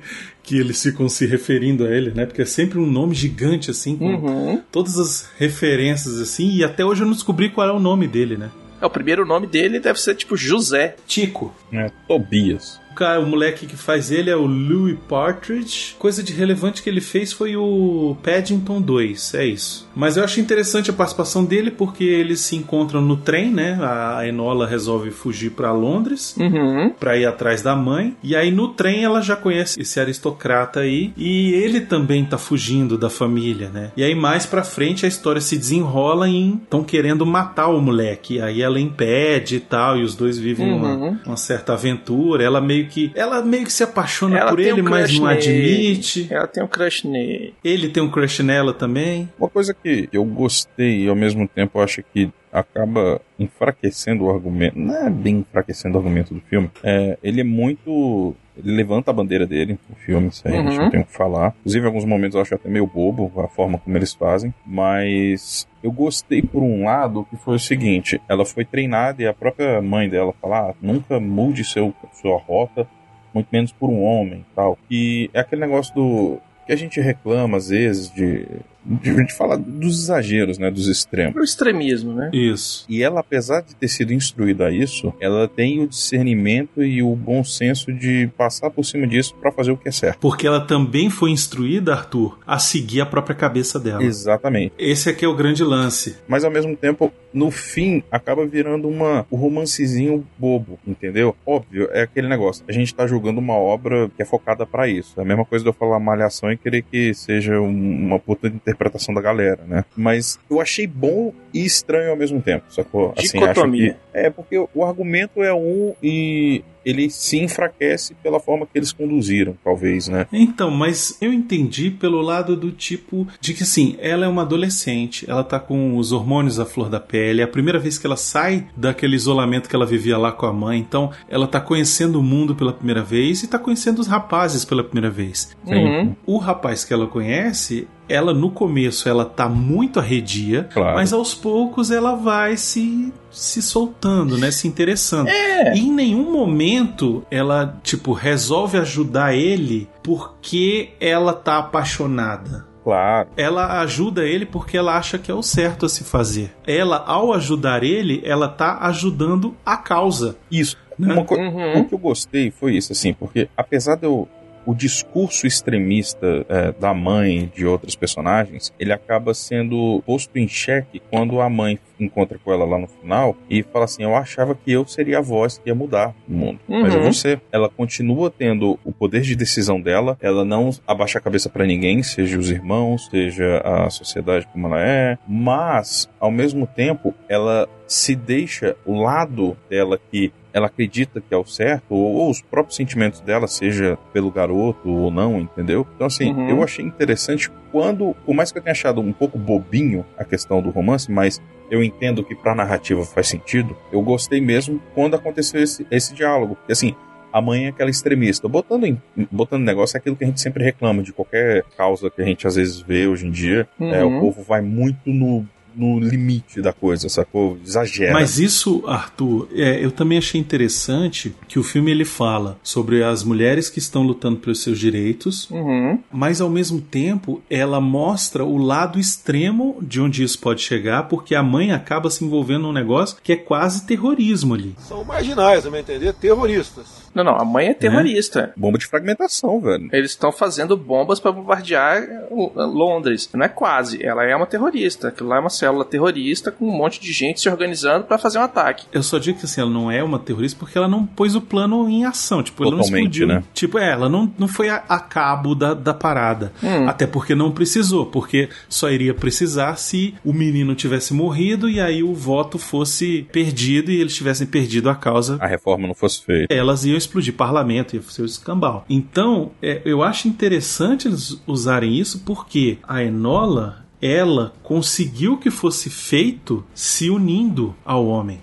[0.50, 2.26] que eles ficam se referindo a ele, né?
[2.26, 4.62] Porque é sempre um nome gigante, assim, com Uhum.
[4.72, 8.36] todas as referências, assim, e até hoje eu não descobri qual é o nome dele,
[8.36, 8.50] né?
[8.82, 10.96] É, o primeiro nome dele deve ser tipo José.
[11.06, 11.54] Tico.
[11.72, 12.80] É, Tobias.
[12.92, 15.96] O, cara, o moleque que faz ele é o Louis Partridge.
[16.00, 19.88] Coisa de relevante que ele fez foi o Paddington 2, é isso.
[19.96, 23.78] Mas eu acho interessante a participação dele porque eles se encontram no trem, né?
[23.82, 26.92] A Enola resolve fugir pra Londres Uhum.
[27.00, 28.16] pra ir atrás da mãe.
[28.24, 31.14] E aí no trem ela já conhece esse aristocrata aí.
[31.18, 33.92] E ele também tá fugindo da família, né?
[33.98, 38.36] E aí mais pra frente a história se desenrola em estão querendo matar o moleque.
[38.36, 39.98] E aí ela impede e tal.
[39.98, 40.78] E os dois vivem Uhum.
[40.78, 42.44] uma, uma certa aventura.
[42.44, 43.12] Ela meio que.
[43.16, 46.28] Ela meio que se apaixona Ela por ele, um mas não admite.
[46.30, 47.54] Ela tem um crush nele.
[47.64, 49.30] Ele tem um crush nela também.
[49.38, 54.30] Uma coisa que eu gostei e ao mesmo tempo eu acho que acaba enfraquecendo o
[54.30, 58.36] argumento, não é bem enfraquecendo o argumento do filme, é, ele é muito.
[58.64, 60.84] Ele levanta a bandeira dele no filme, isso aí a gente Uhum.
[60.84, 61.54] não tem o que falar.
[61.60, 65.68] Inclusive, em alguns momentos eu acho até meio bobo a forma como eles fazem, mas
[65.84, 69.82] eu gostei por um lado que foi o seguinte: ela foi treinada e a própria
[69.82, 72.88] mãe dela fala: ah, nunca mude seu, sua rota,
[73.34, 74.78] muito menos por um homem tal.
[74.90, 76.38] E é aquele negócio do.
[76.66, 78.46] que a gente reclama às vezes de.
[78.86, 80.70] De, de falar dos exageros, né?
[80.72, 81.36] Dos extremos.
[81.36, 82.30] O extremismo, né?
[82.34, 82.86] Isso.
[82.90, 87.16] E ela, apesar de ter sido instruída a isso, ela tem o discernimento e o
[87.16, 90.20] bom senso de passar por cima disso pra fazer o que é certo.
[90.20, 94.04] Porque ela também foi instruída, Arthur, a seguir a própria cabeça dela.
[94.04, 94.74] Exatamente.
[94.78, 96.18] Esse aqui é o grande lance.
[96.28, 101.36] Mas ao mesmo tempo, no fim, acaba virando uma, um romancezinho bobo, entendeu?
[101.46, 102.64] Óbvio, é aquele negócio.
[102.68, 105.14] A gente tá julgando uma obra que é focada pra isso.
[105.18, 108.50] É a mesma coisa de eu falar malhação e querer que seja um- uma puta
[108.70, 109.84] interpretação da galera, né?
[109.96, 113.14] Mas eu achei bom e estranho ao mesmo tempo, sacou?
[113.18, 118.66] Assim, acho que- é, porque o argumento é um e ele se enfraquece pela forma
[118.66, 120.26] que eles conduziram, talvez, né?
[120.32, 125.30] Então, mas eu entendi pelo lado do tipo de que assim, ela é uma adolescente,
[125.30, 128.16] ela tá com os hormônios à flor da pele, é a primeira vez que ela
[128.18, 132.24] sai daquele isolamento que ela vivia lá com a mãe, então ela tá conhecendo o
[132.24, 135.56] mundo pela primeira vez e tá conhecendo os rapazes pela primeira vez.
[135.68, 136.16] Uhum.
[136.26, 140.96] O rapaz que ela conhece, ela no começo ela tá muito arredia, Claro.
[140.96, 145.28] mas aos poucos ela vai se se soltando, né, se interessando.
[145.30, 145.74] É.
[145.76, 152.68] E em nenhum momento ela, tipo, resolve ajudar ele porque ela tá apaixonada.
[152.84, 153.30] Claro.
[153.38, 156.56] Ela ajuda ele porque ela acha que é o certo a se fazer.
[156.66, 160.38] Ela, ao ajudar ele, ela tá ajudando a causa.
[160.52, 160.76] Isso.
[160.98, 161.14] Né?
[161.14, 161.80] Uma co- Uhum.
[161.82, 164.28] O que eu gostei foi isso, assim, porque apesar de eu,
[164.70, 171.02] o discurso extremista é, da mãe de outros personagens, ele acaba sendo posto em xeque
[171.10, 174.72] quando a mãe encontra com ela lá no final e fala assim: Eu achava que
[174.72, 176.60] eu seria a voz que ia mudar o mundo.
[176.68, 177.12] Mas é Uhum.
[177.12, 177.42] você.
[177.52, 182.04] Ela continua tendo o poder de decisão dela, ela não abaixa a cabeça pra ninguém,
[182.04, 188.16] seja os irmãos, seja a sociedade como ela é, mas, ao mesmo tempo, ela se
[188.16, 192.76] deixa o lado dela que ela acredita que é o certo, ou, ou os próprios
[192.76, 195.86] sentimentos dela, seja pelo garoto ou não, entendeu?
[195.96, 196.50] Então, assim, Uhum.
[196.50, 200.62] eu achei interessante quando, por mais que eu tenha achado um pouco bobinho a questão
[200.62, 205.62] do romance, mas eu entendo que pra narrativa faz sentido, eu gostei mesmo quando aconteceu
[205.62, 206.56] esse, esse diálogo.
[206.56, 206.96] Porque, assim,
[207.32, 208.48] a mãe é aquela extremista.
[208.48, 209.00] Botando em
[209.32, 212.48] botando negócio é aquilo que a gente sempre reclama de qualquer causa que a gente
[212.48, 213.68] às vezes vê hoje em dia.
[213.80, 214.18] É, Uhum.
[214.18, 215.46] o povo vai muito no,
[215.80, 217.58] no limite da coisa, sacou?
[217.66, 218.14] Exagera.
[218.14, 223.24] Mas isso, Arthur, é, eu também achei interessante que o filme ele fala sobre as
[223.24, 226.00] mulheres que estão lutando pelos seus direitos, Uhum.
[226.12, 231.34] mas ao mesmo tempo ela mostra o lado extremo de onde isso pode chegar, porque
[231.34, 234.76] a mãe acaba se envolvendo num negócio que é quase terrorismo ali.
[234.80, 236.99] São marginais, a meu entender, terroristas.
[237.14, 238.54] Não, não, a mãe é terrorista.
[238.56, 239.90] Bomba de fragmentação, velho.
[239.92, 243.30] Eles estão fazendo bombas pra bombardear uh, Londres.
[243.34, 245.10] Não é quase, ela é uma terrorista.
[245.10, 248.40] Aquilo lá é uma célula terrorista com um monte de gente se organizando pra fazer
[248.40, 248.86] um ataque.
[248.92, 251.42] Eu só digo que assim, ela não é uma terrorista porque ela não pôs o
[251.42, 252.44] plano em ação.
[252.44, 253.28] Tipo, ela não Totalmente, explodiu.
[253.28, 253.44] né?
[253.54, 256.52] Tipo, é, ela não, não foi a, a cabo da, da parada.
[256.64, 256.88] Hum.
[256.88, 262.04] Até porque não precisou, porque só iria precisar se o menino tivesse morrido e aí
[262.04, 266.54] o voto fosse perdido e eles tivessem perdido a causa A reforma não fosse feita.
[266.54, 268.86] elas iam explodir parlamento, ia ser o escambau.
[268.90, 275.90] Então, é, eu acho interessante eles usarem isso porque a Enola, ela conseguiu que fosse
[275.90, 278.40] feito se unindo ao homem.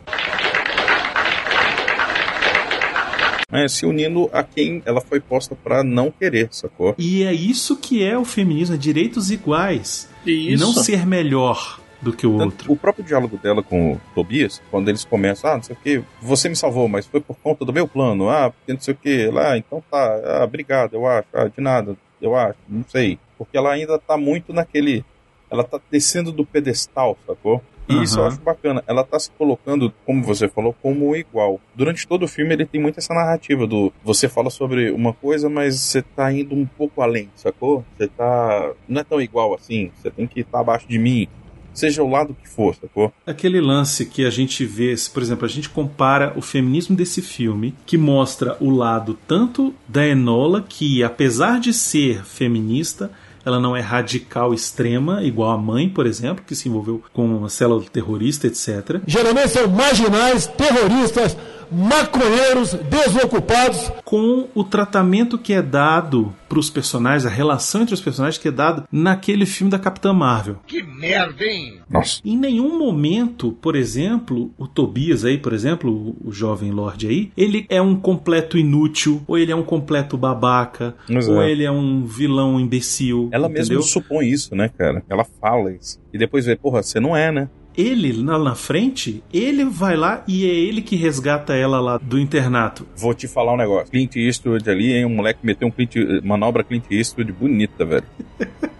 [3.53, 6.95] É, se unindo a quem ela foi posta pra não querer, sacou?
[6.99, 10.09] E é isso que é o feminismo, é direitos iguais.
[10.27, 10.65] E Isso.
[10.65, 12.73] não ser melhor do que o Tanto- outro.
[12.73, 16.03] O próprio diálogo dela com o Tobias, quando eles começam, ah, não sei o que,
[16.23, 18.97] você me salvou, mas foi por conta do meu plano, ah, porque não sei o
[18.97, 23.19] que, lá, então tá, ah, obrigado, eu acho, ah, de nada, eu acho, não sei.
[23.37, 25.05] Porque ela ainda tá muito naquele.
[25.51, 27.63] Ela tá descendo do pedestal, sacou?
[27.89, 28.83] E isso eu acho bacana.
[28.89, 31.61] Ela tá se colocando, como você falou, como igual.
[31.73, 35.49] Durante todo o filme ele tem muito essa narrativa do você fala sobre uma coisa,
[35.49, 37.85] mas você tá indo um pouco além, sacou?
[37.97, 38.73] Você tá.
[38.89, 41.29] Não é tão igual assim, você tem que estar abaixo de mim.
[41.77, 43.13] Seja o lado que for, sacou?
[43.27, 47.21] Aquele lance que a gente vê, se, por exemplo, a gente compara o feminismo desse
[47.21, 53.11] filme, que mostra o lado tanto da Enola, que apesar de ser feminista,
[53.45, 57.51] ela não é radical extrema, igual a mãe, por exemplo, que se envolveu com uma
[57.51, 59.03] célula terrorista, etc.
[59.07, 61.37] Geralmente são marginais, terroristas,
[61.71, 63.93] maconheiros, desocupados.
[64.05, 68.49] Com o tratamento que é dado para os personagens, a relação entre os personagens que
[68.49, 70.59] é dado naquele filme da Capitã Marvel.
[70.67, 71.81] Que merda, hein?
[71.91, 72.21] Nossa.
[72.25, 77.67] Em nenhum momento, por exemplo, o Tobias aí, por exemplo, o, jovem Lorde aí, ele
[77.69, 81.51] é um completo inútil, ou ele é um completo babaca, Mas ou é.
[81.51, 83.29] ele é um vilão imbecil.
[83.33, 83.79] Ela entendeu?
[83.79, 85.03] mesma supõe isso, né, cara?
[85.09, 85.99] Ela fala isso.
[86.13, 87.49] E depois vê, porra, você não é, né?
[87.77, 92.19] Ele, lá na frente, ele vai lá e é ele que resgata ela lá do
[92.19, 92.87] internato.
[92.97, 93.91] Vou te falar um negócio.
[93.91, 95.05] Clint Eastwood ali, hein?
[95.05, 98.05] Um moleque meteu um Clint, manobra Clint Eastwood bonita, velho.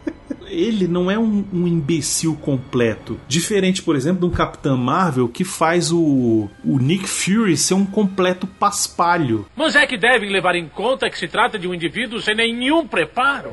[0.49, 3.21] Ele não é um, um imbecil completo.
[3.29, 7.85] Diferente, por exemplo, de um Capitão Marvel que faz o, o Nick Fury ser um
[7.85, 9.45] completo paspalho.
[9.55, 12.87] Mas é que devem levar em conta que se trata de um indivíduo sem nenhum
[12.87, 13.51] preparo.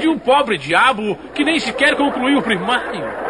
[0.00, 3.27] De um pobre diabo que nem sequer concluiu o primário.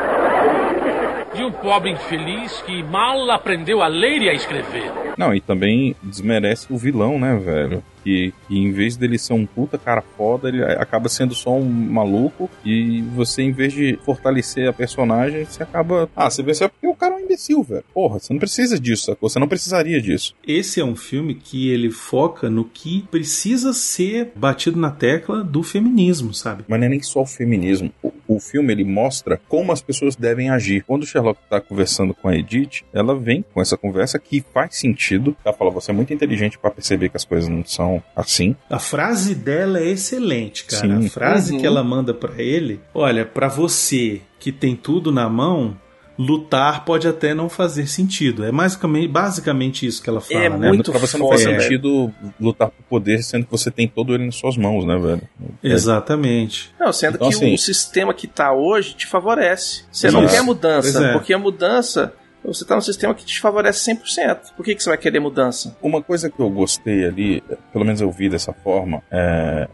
[1.34, 5.07] De um pobre infeliz que mal aprendeu a ler e a escrever.
[5.18, 7.82] Não, e também desmerece o vilão, né, velho?
[8.04, 11.68] Que, que em vez dele ser um puta cara foda, ele acaba sendo só um
[11.68, 12.48] maluco.
[12.64, 16.08] E você, em vez de fortalecer a personagem, você acaba.
[16.14, 17.84] Ah, você venceu porque o cara é um imbecil, velho.
[17.92, 19.28] Porra, você não precisa disso, sacou?
[19.28, 20.34] Você não precisaria disso.
[20.46, 25.64] Esse é um filme que ele foca no que precisa ser batido na tecla do
[25.64, 26.64] feminismo, sabe?
[26.68, 27.92] Mas não é nem só o feminismo.
[28.00, 30.84] O, o filme ele mostra como as pessoas devem agir.
[30.84, 34.76] Quando o Sherlock tá conversando com a Edith, ela vem com essa conversa que faz
[34.76, 35.07] sentido.
[35.14, 38.54] Ela fala: você é muito inteligente pra perceber que as coisas não são assim.
[38.68, 40.86] A frase dela é excelente, cara.
[41.00, 41.06] Sim.
[41.06, 41.60] A frase Uhum.
[41.60, 45.76] que ela manda pra ele, olha, pra você que tem tudo na mão,
[46.20, 48.44] lutar pode até não fazer sentido.
[48.44, 50.68] É basicamente, basicamente isso que ela fala, É né?
[50.68, 54.26] muito pra você não faz sentido lutar por poder, sendo que você tem todo ele
[54.26, 55.22] nas suas mãos, né, velho?
[55.62, 56.72] Exatamente.
[56.78, 59.84] Não, sendo Então, que assim- o sistema que tá hoje te favorece.
[59.92, 60.20] Você Isso.
[60.20, 61.12] não quer mudança, é.
[61.12, 62.12] porque a mudança,
[62.44, 64.54] você tá num sistema que te favorece 100%.
[64.56, 65.76] Por que, que você vai querer mudança?
[65.82, 69.68] Uma coisa que eu gostei ali, pelo menos eu vi dessa forma, é...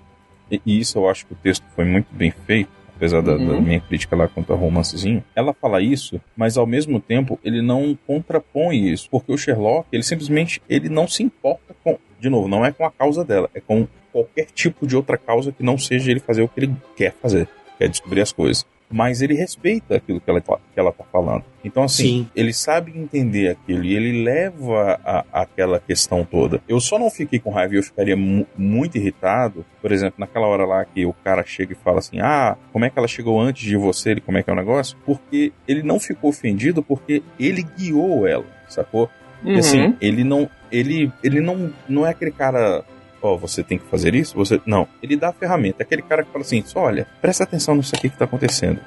[0.51, 3.47] e isso eu acho que o texto foi muito bem feito, apesar da, Uhum.
[3.47, 5.23] da minha crítica lá quanto ao romancezinho.
[5.37, 10.03] Ela fala isso, mas ao mesmo tempo ele não contrapõe isso, porque o Sherlock, ele
[10.03, 13.61] simplesmente ele não se importa com, de novo, não é com a causa dela, é
[13.61, 17.13] com qualquer tipo de outra causa que não seja ele fazer o que ele quer
[17.21, 18.65] fazer, que é descobrir as coisas.
[18.91, 21.43] Mas ele respeita aquilo que ela, que ela tá falando.
[21.65, 22.29] Então, assim, Sim.
[22.37, 26.61] ele sabe entender aquilo e ele leva a, aquela questão toda.
[26.69, 30.47] Eu só não fiquei com raiva e eu ficaria mu- muito irritado, por exemplo, naquela
[30.47, 33.41] hora lá que o cara chega e fala assim: Ah, como é que ela chegou
[33.41, 34.11] antes de você?
[34.11, 34.97] Ele, como é que é o negócio?
[35.05, 39.11] Porque ele não ficou ofendido porque ele guiou ela, sacou?
[39.45, 39.97] E assim, Uhum.
[40.01, 40.49] ele não.
[40.71, 42.85] Ele, ele não, não é aquele cara.
[43.25, 44.37] Ó, você tem que fazer isso?
[44.37, 44.61] Você.
[44.67, 44.87] Não.
[45.03, 45.77] Ele dá a ferramenta.
[45.81, 48.81] É aquele cara que fala assim: olha, presta atenção nisso aqui que tá acontecendo.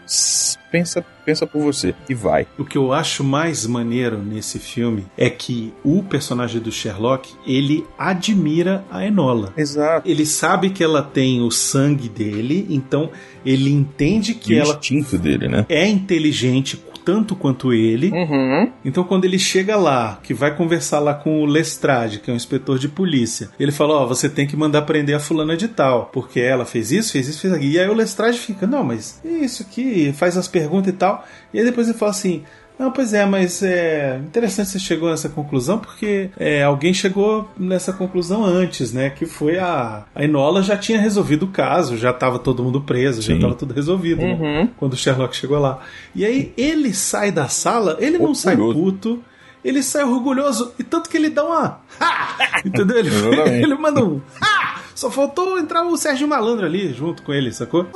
[0.71, 1.95] Pensa, pensa por você.
[2.07, 2.45] E vai.
[2.57, 7.85] O que eu acho mais maneiro nesse filme é que o personagem do Sherlock, ele
[7.97, 9.53] admira a Enola.
[9.57, 10.07] Exato.
[10.07, 13.09] Ele sabe que ela tem o sangue dele, então
[13.45, 15.65] ele entende que E o ela instinto dele, né?
[15.69, 18.11] é inteligente, tanto quanto ele.
[18.11, 18.69] Uhum.
[18.83, 22.35] Então, quando ele chega lá, que vai conversar lá com o Lestrade, que é um
[22.35, 26.09] inspetor de polícia, ele fala: Ó, você tem que mandar prender a fulana de tal,
[26.11, 27.71] porque ela fez isso, fez isso, fez aquilo.
[27.71, 31.25] E aí o Lestrade fica: Não, mas isso aqui, faz as perguntas e tal.
[31.53, 32.43] E aí depois ele fala assim.
[32.77, 37.91] Não, pois é, mas é interessante você chegou nessa conclusão porque é, alguém chegou nessa
[37.91, 39.09] conclusão antes, né?
[39.09, 40.03] Que foi a.
[40.13, 43.39] A Enola já tinha resolvido o caso, já tava todo mundo preso, já Sim.
[43.39, 44.33] tava tudo resolvido, né?
[44.33, 44.69] Uhum.
[44.77, 45.79] Quando o Sherlock chegou lá.
[46.13, 49.23] E aí ele sai da sala, ele não sai puto,
[49.65, 51.81] ele sai orgulhoso, e tanto que ele dá uma.
[51.99, 52.61] Ha!
[52.63, 52.97] Entendeu?
[52.97, 53.09] Ele,
[53.63, 54.21] ele manda um.
[54.39, 54.81] Ha!
[54.93, 57.87] Só faltou entrar o Sérgio Malandro ali junto com ele, sacou?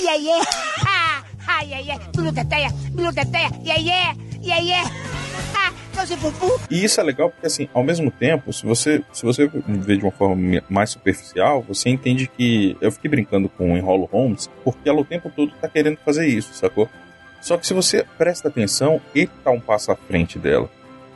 [0.00, 0.40] E aí é?
[1.48, 1.98] Ai, ai, ai.
[2.14, 3.50] Biluteteia, biluteteia.
[3.64, 4.28] E aí é?
[4.52, 4.82] Aí é?
[5.56, 6.60] Ah, se fufu.
[6.70, 10.04] E isso é legal porque, assim, ao mesmo tempo, se você, se você vê de
[10.04, 12.76] uma forma mais superficial, você entende que.
[12.82, 16.26] Eu fiquei brincando com o Enrolo Holmes, porque ela o tempo todo tá querendo fazer
[16.26, 16.88] isso, sacou?
[17.40, 20.70] Só que se você presta atenção, ele tá um passo à frente dela.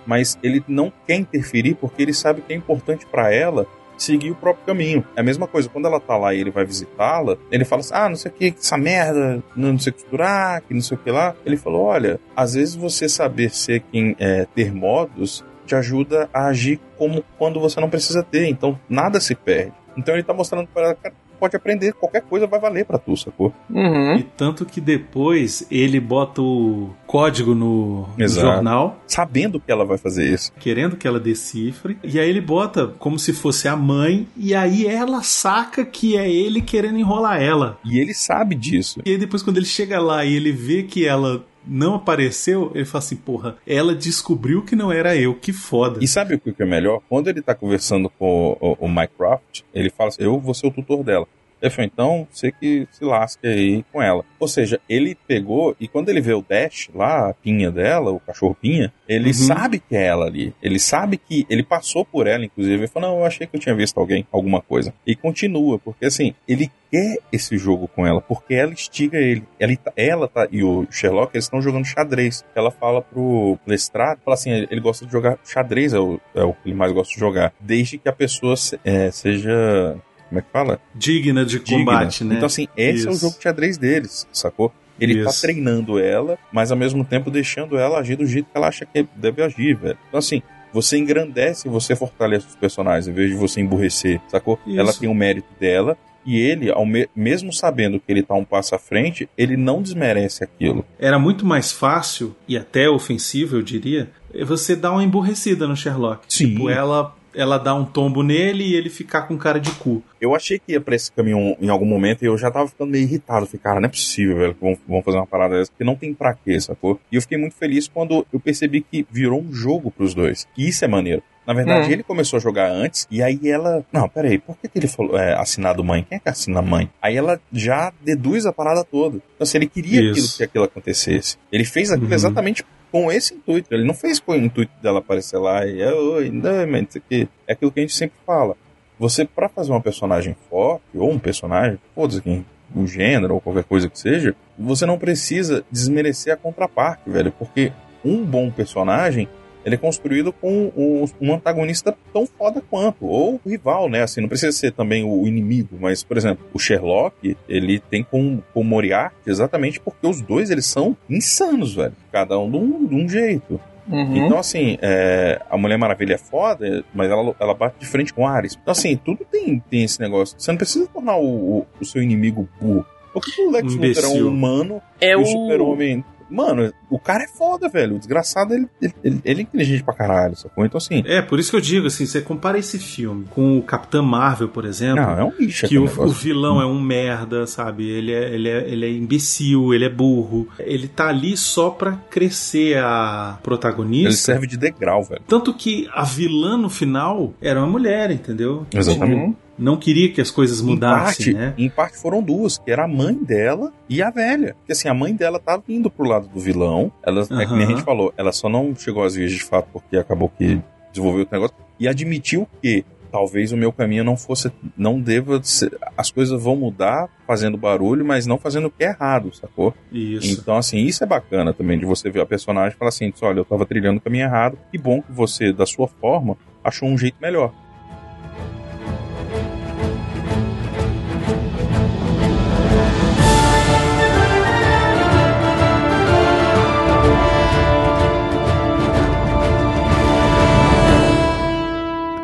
[0.07, 3.67] Mas ele não quer interferir porque ele sabe que é importante pra ela
[3.97, 5.07] seguir o próprio caminho.
[5.17, 7.95] É a mesma coisa, quando ela tá lá e ele vai visitá-la, ele fala assim:
[7.95, 11.11] ah, não sei o que, essa merda, não sei costurar, que não sei o que
[11.11, 11.35] lá.
[11.45, 16.47] Ele falou: olha, às vezes você saber ser quem é, ter modos te ajuda a
[16.47, 19.73] agir como quando você não precisa ter, então nada se perde.
[19.97, 23.17] Então ele tá mostrando para ela, cara, pode aprender, qualquer coisa vai valer pra tu,
[23.17, 23.53] sacou?
[23.69, 24.15] Uhum.
[24.15, 29.99] E tanto que depois ele bota o código no, no jornal, Sabendo que ela vai
[29.99, 30.53] fazer isso.
[30.61, 34.87] querendo que ela decifre, e aí ele bota como se fosse a mãe, e aí
[34.87, 37.77] ela saca que é ele querendo enrolar ela.
[37.85, 39.01] E ele sabe disso.
[39.05, 42.85] E aí depois quando ele chega lá e ele vê que ela não apareceu, ele
[42.85, 45.99] fala assim, porra, ela descobriu que não era eu, que foda.
[46.03, 47.01] E sabe o que é melhor?
[47.09, 50.67] Quando ele tá conversando com o, o, o Mycroft, ele fala assim, eu vou ser
[50.67, 51.27] o tutor dela.
[51.63, 54.25] Ele falou, então você que se lasque aí com ela.
[54.39, 58.21] Ou seja, ele pegou e quando ele vê o Dash lá, a pinha dela, o
[58.21, 59.33] cachorro pinha, ele Uhum.
[59.35, 60.53] sabe que é ela ali.
[60.63, 62.77] Ele sabe que ele passou por ela, inclusive.
[62.77, 64.93] Ele falou, não, eu achei que eu tinha visto alguém, alguma coisa.
[65.07, 69.45] E continua, porque assim, ele quer esse jogo com ela, porque ela instiga ele.
[69.59, 72.45] Ela, tá- ela tá, e o Sherlock, eles estão jogando xadrez.
[72.55, 76.53] Ela fala pro Lestrade, fala assim, ele gosta de jogar xadrez, é o, é o
[76.53, 77.53] que ele mais gosta de jogar.
[77.61, 79.97] Desde que a pessoa se- é, seja...
[80.33, 80.81] Como é que fala?
[80.95, 81.79] Digna de digna.
[81.79, 82.37] combate, né?
[82.37, 83.21] Então, assim, esse é o Isso.
[83.21, 84.73] jogo de xadrez deles, sacou?
[84.99, 85.43] Ele tá Isso.
[85.43, 89.07] treinando ela, mas ao mesmo tempo deixando ela agir do jeito que ela acha que
[89.17, 89.99] deve agir, velho.
[90.09, 90.41] Então, assim,
[90.73, 94.59] você engrandece e você fortalece os personagens, em vez de você emburrecer, sacou?
[94.67, 94.79] Isso.
[94.81, 95.99] Ela tem o mérito dela.
[96.25, 99.83] E ele, ao me- mesmo sabendo que ele tá um passo à frente, ele não
[99.83, 100.87] desmerece aquilo.
[100.97, 104.09] Era muito mais fácil, e até ofensivo, eu diria,
[104.47, 106.25] você dar uma emburrecida no Sherlock.
[106.29, 106.51] Sim.
[106.51, 110.03] Tipo, ela, ela dá um tombo nele e ele ficar com cara de cu.
[110.21, 112.91] Eu achei que ia pra esse caminho em algum momento e eu já tava ficando
[112.91, 113.47] meio irritado.
[113.47, 115.97] Falei, cara, não é possível, velho, que vão, vão fazer uma parada dessa, porque não
[115.97, 117.01] tem pra quê, sacou?
[117.11, 120.47] E eu fiquei muito feliz quando eu percebi que virou um jogo pros dois.
[120.57, 121.23] E isso é maneiro.
[121.45, 121.93] Na verdade, Hum.
[121.93, 123.85] ele começou a jogar antes, e aí ela.
[123.93, 126.07] Não, peraí, por que, que ele falou é, assinado mãe?
[126.09, 126.89] Quem é que assina mãe?
[127.03, 129.17] Aí ela já deduz a parada toda.
[129.17, 131.37] Então, assim, ele queria aquilo, que aquilo acontecesse.
[131.51, 132.15] Ele fez aquilo Uhum.
[132.15, 133.75] exatamente com esse intuito.
[133.75, 137.29] Ele não fez com o intuito dela aparecer lá e, oi, não, mas isso aqui.
[137.47, 138.55] É aquilo que a gente sempre fala.
[138.99, 142.45] Você, pra fazer uma personagem forte, ou um personagem, foda-se quem,
[142.77, 147.73] um gênero, ou qualquer coisa que seja, você não precisa desmerecer a contraparte, velho, porque
[148.05, 149.29] um bom personagem
[149.65, 154.03] ele é construído com o- um antagonista tão foda quanto, ou o rival, né?
[154.03, 158.41] Assim, não precisa ser também o inimigo, mas, por exemplo, o Sherlock, ele tem com,
[158.53, 161.93] com o Moriarty exatamente porque os dois, eles são insanos, velho.
[162.11, 163.61] Cada um de um, de um jeito.
[163.89, 164.17] Uhum.
[164.17, 168.27] Então, assim, é, a Mulher Maravilha é foda, mas ela, ela bate de frente com
[168.27, 168.57] Ares.
[168.61, 170.37] Então, assim, tudo tem, tem esse negócio.
[170.39, 171.25] Você não precisa tornar o,
[171.59, 172.87] o, o seu inimigo burro.
[173.13, 176.03] Por que o Lex Luthor é um humano É e o o- super-homem...
[176.33, 177.97] Mano, o cara é foda, velho.
[177.97, 180.65] O desgraçado, ele, ele, ele- é inteligente pra caralho, sacou?
[180.65, 181.03] Então, assim...
[181.07, 184.49] É, por isso que eu digo, assim, você compara esse filme com o Capitã Marvel,
[184.49, 185.03] por exemplo.
[185.03, 187.89] Não, é um lixo Que o, o vilão é um merda, sabe?
[187.89, 190.49] Ele é, ele, é, ele é imbecil, ele é burro.
[190.59, 194.09] Ele tá ali só pra crescer a protagonista.
[194.09, 195.23] Ele serve de degrau, velho.
[195.27, 198.67] Tanto que a vilã no final era uma mulher, entendeu?
[198.73, 199.21] Exatamente.
[199.21, 199.35] Uhum.
[199.63, 201.55] Não queria que as coisas Em mudassem, parte, né?
[201.57, 204.55] em parte foram duas, que era a mãe dela e a velha.
[204.59, 206.93] Porque assim, a mãe dela tava indo pro lado do vilão.
[207.03, 209.69] Ela, é que nem a gente falou, ela só não chegou às vias de fato
[209.73, 210.61] porque acabou que
[210.93, 211.57] desenvolveu o negócio.
[211.79, 216.57] E admitiu que talvez o meu caminho não fosse, não deva ser, as coisas vão
[216.57, 219.75] mudar fazendo barulho, mas não fazendo o que é errado, sacou?
[219.93, 220.41] Isso.
[220.41, 223.41] Então, assim, isso é bacana também, de você ver a personagem e falar assim, olha,
[223.41, 226.97] eu tava trilhando o caminho errado, que bom que você, da sua forma, achou um
[226.97, 227.53] jeito melhor.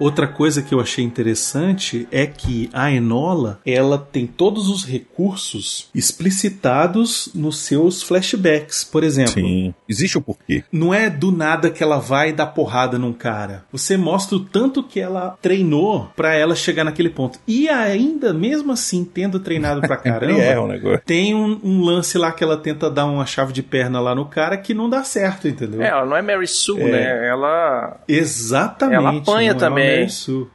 [0.00, 5.90] Outra coisa que eu achei interessante é que a Enola, ela tem todos os recursos
[5.94, 9.34] explicitados nos seus flashbacks, por exemplo.
[9.34, 9.74] Sim.
[9.86, 10.64] Existe o porquê.
[10.72, 13.64] Não é do nada que ela vai dar porrada num cara.
[13.70, 17.38] Você mostra o tanto que ela treinou para ela chegar naquele ponto.
[17.46, 21.02] E ainda, mesmo assim, tendo treinado pra caramba, é um negócio.
[21.04, 24.24] tem um, um, lance lá que ela tenta dar uma chave de perna lá no
[24.24, 25.82] cara que não dá certo, entendeu?
[25.82, 26.90] É, ela não é Mary Sue, é.
[26.90, 27.28] né?
[27.28, 28.00] Ela.
[28.08, 28.96] Exatamente.
[28.96, 29.89] Ela apanha também.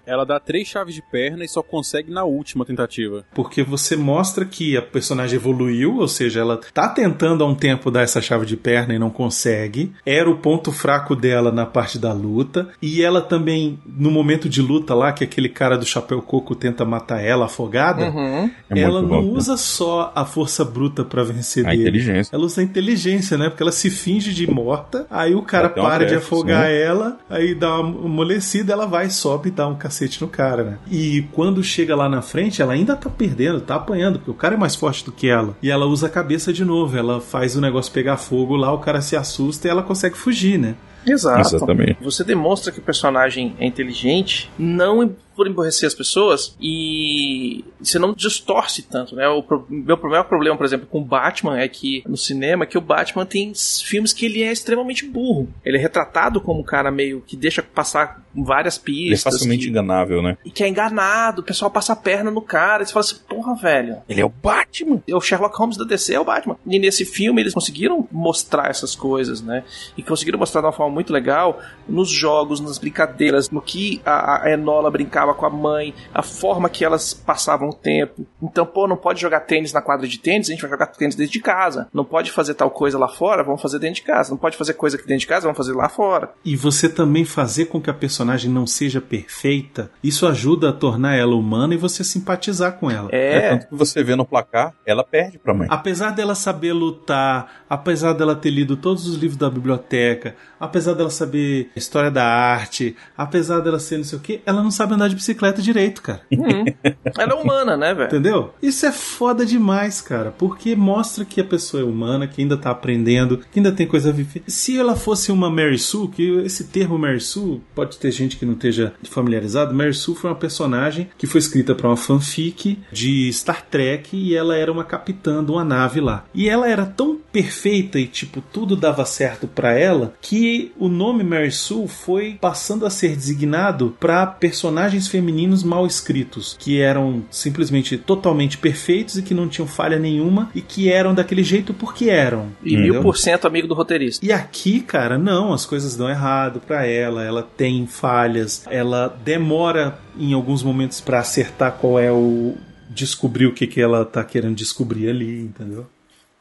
[0.05, 3.25] Ela dá três chaves de perna e só consegue na última tentativa.
[3.33, 7.91] Porque você mostra que a personagem evoluiu, ou seja, ela tá tentando há um tempo
[7.91, 9.91] dar essa chave de perna e não consegue.
[10.05, 12.69] Era o ponto fraco dela na parte da luta.
[12.81, 16.85] E ela também, no momento de luta lá, que aquele cara do chapéu coco tenta
[16.85, 18.49] matar ela afogada, uhum.
[18.69, 21.83] ela não bom, usa só a força bruta para vencer a dele.
[21.83, 22.35] inteligência.
[22.35, 23.49] Ela usa a inteligência, né?
[23.49, 26.81] Porque ela se finge de morta, aí o cara para de afogar né?
[26.81, 30.77] ela, aí dá uma amolecida, ela vai sobe e dá um cacete no cara, né?
[30.89, 34.53] E quando chega lá na frente, ela ainda tá perdendo, tá apanhando, porque o cara
[34.53, 35.57] é mais forte do que ela.
[35.63, 38.77] E ela usa a cabeça de novo, ela faz o negócio pegar fogo lá, o
[38.77, 40.75] cara se assusta e ela consegue fugir, né?
[41.07, 41.55] Exato.
[41.55, 41.97] Exatamente.
[42.01, 48.13] Você demonstra que o personagem é inteligente, não por emborrecer as pessoas e você não
[48.13, 49.27] distorce tanto, né?
[49.27, 49.65] O pro...
[49.69, 52.81] meu problema, problema, por exemplo, com o Batman é que no cinema é que o
[52.81, 55.49] Batman tem filmes que ele é extremamente burro.
[55.63, 59.05] Ele é retratado como um cara meio que deixa passar várias pistas.
[59.05, 59.69] Ele é facilmente que...
[59.69, 60.37] enganável, né?
[60.45, 63.17] E que é enganado, o pessoal passa a perna no cara e você fala assim,
[63.27, 65.01] porra, velho, ele é o Batman.
[65.07, 66.57] É o Sherlock Holmes da DC é o Batman.
[66.65, 69.63] E nesse filme eles conseguiram mostrar essas coisas, né?
[69.97, 74.45] E conseguiram mostrar de uma forma muito legal nos jogos, nas brincadeiras, no que a,
[74.45, 78.25] a Enola brincava com a mãe, a forma que elas passavam o tempo.
[78.41, 81.15] Então, pô, não pode jogar tênis na quadra de tênis, a gente vai jogar tênis
[81.15, 81.87] dentro de casa.
[81.93, 84.31] Não pode fazer tal coisa lá fora, vamos fazer dentro de casa.
[84.31, 86.31] Não pode fazer coisa aqui dentro de casa, vamos fazer lá fora.
[86.43, 91.15] E você também fazer com que a personagem não seja perfeita, isso ajuda a tornar
[91.15, 93.09] ela humana e você simpatizar com ela.
[93.11, 95.67] É, é tanto que você vê no placar, ela perde pra mãe.
[95.69, 101.09] Apesar dela saber lutar, apesar dela ter lido todos os livros da biblioteca, apesar dela
[101.09, 105.07] saber história da arte, apesar dela ser não sei o que, ela não sabe andar
[105.07, 106.21] de bicicleta direito, cara.
[106.31, 106.65] Uhum.
[107.17, 108.07] ela é humana, né, velho?
[108.07, 108.53] Entendeu?
[108.61, 112.71] Isso é foda demais, cara, porque mostra que a pessoa é humana, que ainda tá
[112.71, 114.43] aprendendo, que ainda tem coisa a viver.
[114.47, 118.45] Se ela fosse uma Mary Sue, que esse termo Mary Sue, pode ter gente que
[118.45, 123.31] não esteja familiarizado, Mary Sue foi uma personagem que foi escrita para uma fanfic de
[123.31, 126.25] Star Trek e ela era uma capitã de uma nave lá.
[126.33, 131.23] E ela era tão perfeita e, tipo, tudo dava certo para ela que o nome
[131.23, 137.97] Mary Sue foi passando a ser designado para personagens femininos mal escritos, que eram simplesmente
[137.97, 142.47] totalmente perfeitos e que não tinham falha nenhuma e que eram daquele jeito porque eram.
[142.63, 144.25] E mil por cento amigo do roteirista.
[144.25, 149.99] E aqui, cara, não, as coisas dão errado para ela, ela tem falhas, ela demora
[150.17, 152.55] em alguns momentos para acertar qual é o
[152.89, 155.85] descobrir o que, que ela tá querendo descobrir ali, entendeu?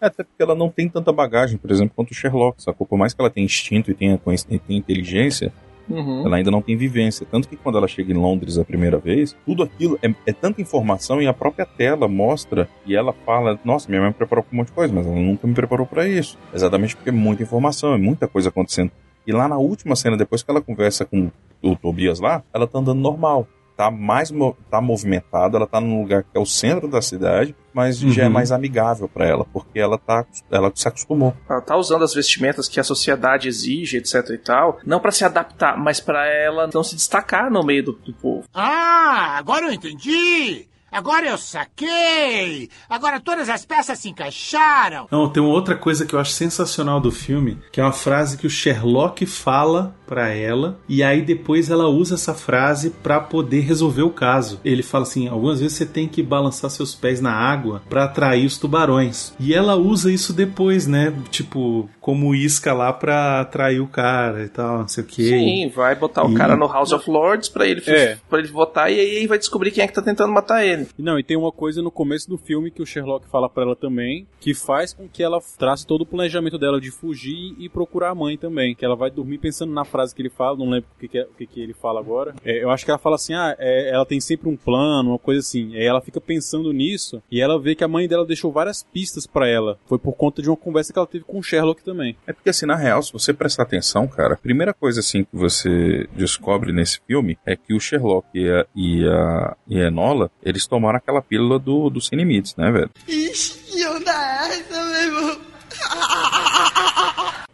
[0.01, 2.87] É, até porque ela não tem tanta bagagem, por exemplo, quanto o Sherlock, sacou?
[2.87, 5.53] Por mais que ela tenha instinto e tenha, e tenha inteligência,
[5.89, 6.25] Uhum.
[6.27, 7.27] Ela ainda não tem vivência.
[7.31, 10.61] Tanto que quando ela chega em Londres a primeira vez, tudo aquilo é, é, tanta
[10.61, 14.55] informação e a própria tela mostra e ela fala: Nossa, minha mãe me preparou para
[14.55, 16.39] um monte de coisa, mas ela nunca me preparou para isso.
[16.53, 18.91] Exatamente porque é muita informação, é muita coisa acontecendo.
[19.27, 21.31] E lá na última cena, depois que ela conversa com
[21.63, 24.33] o Tobias lá, ela tá andando normal tá mais
[24.71, 28.11] tá movimentada, ela tá num lugar que é o centro da cidade, mas uhum.
[28.11, 31.35] já é mais amigável para ela, porque ela tá ela se acostumou.
[31.49, 35.25] Ela tá usando as vestimentas que a sociedade exige, etc e tal, não para se
[35.25, 38.45] adaptar, mas para ela não se destacar no meio do, do povo.
[38.55, 40.69] Ah, agora eu entendi.
[40.95, 42.71] Agora eu saquei!
[42.89, 45.09] Agora todas as peças se encaixaram!
[45.11, 48.39] Não, tem uma outra coisa que eu acho sensacional do filme, que é uma frase
[48.39, 53.63] que o Sherlock fala para ela, e aí depois ela usa essa frase para poder
[53.63, 54.61] resolver o caso.
[54.65, 58.47] Ele fala assim: algumas vezes você tem que balançar seus pés na água para atrair
[58.47, 59.35] os tubarões.
[59.41, 61.13] E ela usa isso depois, né?
[61.31, 65.29] Tipo, como isca lá pra atrair o cara e tal, não sei o que.
[65.29, 66.35] Sim, vai botar o e...
[66.35, 68.17] cara no House of Lords pra ele, é.
[68.29, 70.84] Pra ele votar e aí vai descobrir quem é que tá tentando matar ele.
[70.99, 73.77] Não, e tem uma coisa no começo do filme que o Sherlock fala pra ela
[73.77, 78.11] também, que faz com que ela trace todo o planejamento dela de fugir e procurar
[78.11, 78.75] a mãe também.
[78.75, 81.19] Que ela vai dormir pensando na frase que ele fala, não lembro o que, que,
[81.19, 82.35] é- o que, que ele fala agora.
[82.45, 85.19] É, eu acho que ela fala assim: ah, é, ela tem sempre um plano, uma
[85.19, 85.75] coisa assim.
[85.77, 89.27] Aí ela fica pensando nisso e ela vê que a mãe dela deixou várias pistas
[89.27, 89.79] pra ela.
[89.87, 92.17] Foi por conta de uma conversa que ela teve com o Sherlock também.
[92.27, 95.37] É porque, assim, na real, se você prestar atenção, cara, a primeira coisa, assim, que
[95.37, 100.31] você descobre nesse filme é que o Sherlock e a, e a, e a Enola,
[100.43, 102.91] eles tomaram aquela pílula do, do Sem Limites, né, velho?
[103.07, 105.41] Ixi, que onda é essa, meu irmão?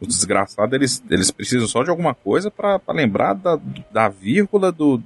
[0.00, 3.58] Os desgraçados, eles, eles precisam só de alguma coisa pra pra lembrar da,
[3.92, 5.02] da vírgula do,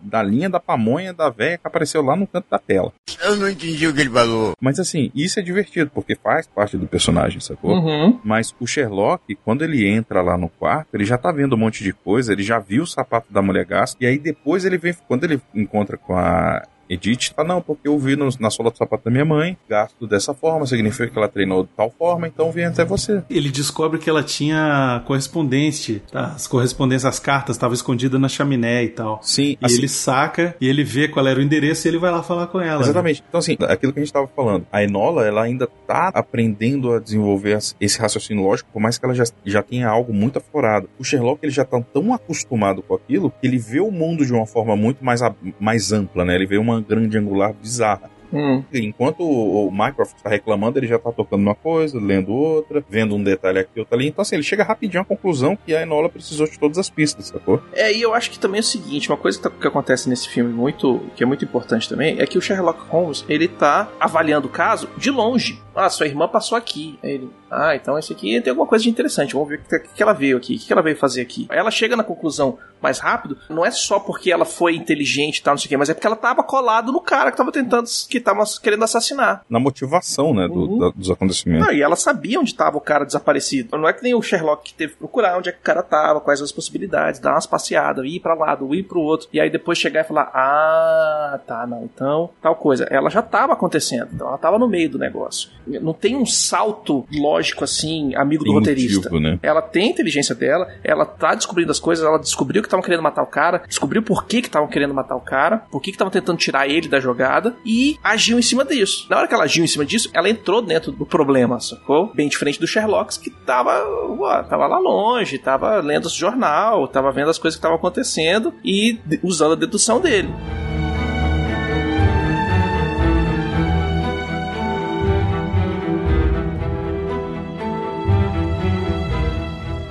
[0.00, 2.92] da linha da pamonha da véia que apareceu lá no canto da tela.
[3.22, 4.54] Eu não entendi o que ele falou.
[4.60, 7.72] Mas assim, isso é divertido, porque faz parte do personagem, sacou?
[7.72, 8.20] Uhum.
[8.24, 11.82] Mas o Sherlock, quando ele entra lá no quarto, ele já tá vendo um monte
[11.82, 14.94] de coisa, ele já viu o sapato da mulher gasta, e aí depois ele vem,
[15.06, 18.76] quando ele encontra com a Edith, tá não, porque eu vi no- na sola do
[18.76, 22.50] sapato da minha mãe, gasto dessa forma, significa que ela treinou de tal forma, então
[22.52, 23.22] vem até você.
[23.28, 26.26] Ele descobre que ela tinha correspondente, tá?
[26.34, 29.20] As correspondências, as cartas estavam escondidas na chaminé e tal.
[29.22, 32.10] Sim, E assim- ele saca e ele vê qual era o endereço e ele vai
[32.10, 32.76] lá falar com ela.
[32.78, 32.82] né?
[32.84, 33.22] Exatamente.
[33.28, 34.66] Então, assim, aquilo que a gente estava falando.
[34.72, 39.14] A Enola, ela ainda tá aprendendo a desenvolver esse raciocínio lógico, por mais que ela
[39.14, 40.88] já, já tenha algo muito aflorado.
[40.98, 44.32] O Sherlock, ele já tá tão acostumado com aquilo que ele vê o mundo de
[44.32, 45.20] uma forma muito mais,
[45.58, 46.34] mais ampla, né?
[46.34, 48.10] Ele vê uma grande angular bizarra.
[48.32, 48.64] Hum.
[48.74, 53.14] Enquanto o o Mycroft está reclamando, ele já tá tocando uma coisa, lendo outra, vendo
[53.14, 54.08] um detalhe aqui, outro ali.
[54.08, 57.28] Então, assim, ele chega rapidinho à conclusão que a Enola precisou de todas as pistas,
[57.28, 57.62] sacou?
[57.72, 60.08] É, e eu acho que também é o seguinte, uma coisa que, tá- que acontece
[60.08, 63.88] nesse filme muito, que é muito importante também, é que o Sherlock Holmes, ele tá
[64.00, 65.60] avaliando o caso de longe.
[65.76, 66.98] Ah, sua irmã passou aqui.
[67.02, 69.78] Aí ele, ah, então esse aqui tem alguma coisa de interessante, vamos ver o que,
[69.94, 71.46] que ela veio aqui, o que ela veio fazer aqui.
[71.50, 75.42] Aí ela chega na conclusão mais rápido, não é só porque ela foi inteligente e
[75.42, 77.50] tal, não sei o quê, mas é porque ela tava colado no cara que tava
[77.50, 79.42] tentando, que tava querendo assassinar.
[79.48, 81.66] Na motivação, né, do- da- dos acontecimentos.
[81.66, 83.76] Não, e ela sabia onde estava o cara desaparecido.
[83.78, 85.82] Não é que nem o Sherlock que teve que procurar onde é que o cara
[85.82, 89.40] tava, quais as possibilidades, dar umas passeadas, ir pra um lado, ir pro outro, e
[89.40, 92.84] aí depois chegar e falar: Ah, tá, não, então, tal coisa.
[92.90, 95.50] Ela já tava acontecendo, então ela tava no meio do negócio.
[95.66, 99.10] Não tem um salto lógico assim, amigo do roteirista.
[99.18, 99.38] né?
[99.42, 103.02] Ela tem a inteligência dela, ela tá descobrindo as coisas, ela descobriu que estavam querendo
[103.02, 105.96] matar o cara, descobriu por que que estavam querendo matar o cara, por que que
[105.96, 109.06] estavam tentando tirar ele da jogada e agiu em cima disso.
[109.10, 112.12] Na hora que ela agiu em cima disso, ela entrou dentro do problema, sacou?
[112.14, 113.72] Bem diferente do Sherlock, que tava,
[114.18, 118.54] ué, tava lá longe, tava lendo o jornal, tava vendo as coisas que estavam acontecendo
[118.64, 120.28] e usando a dedução dele.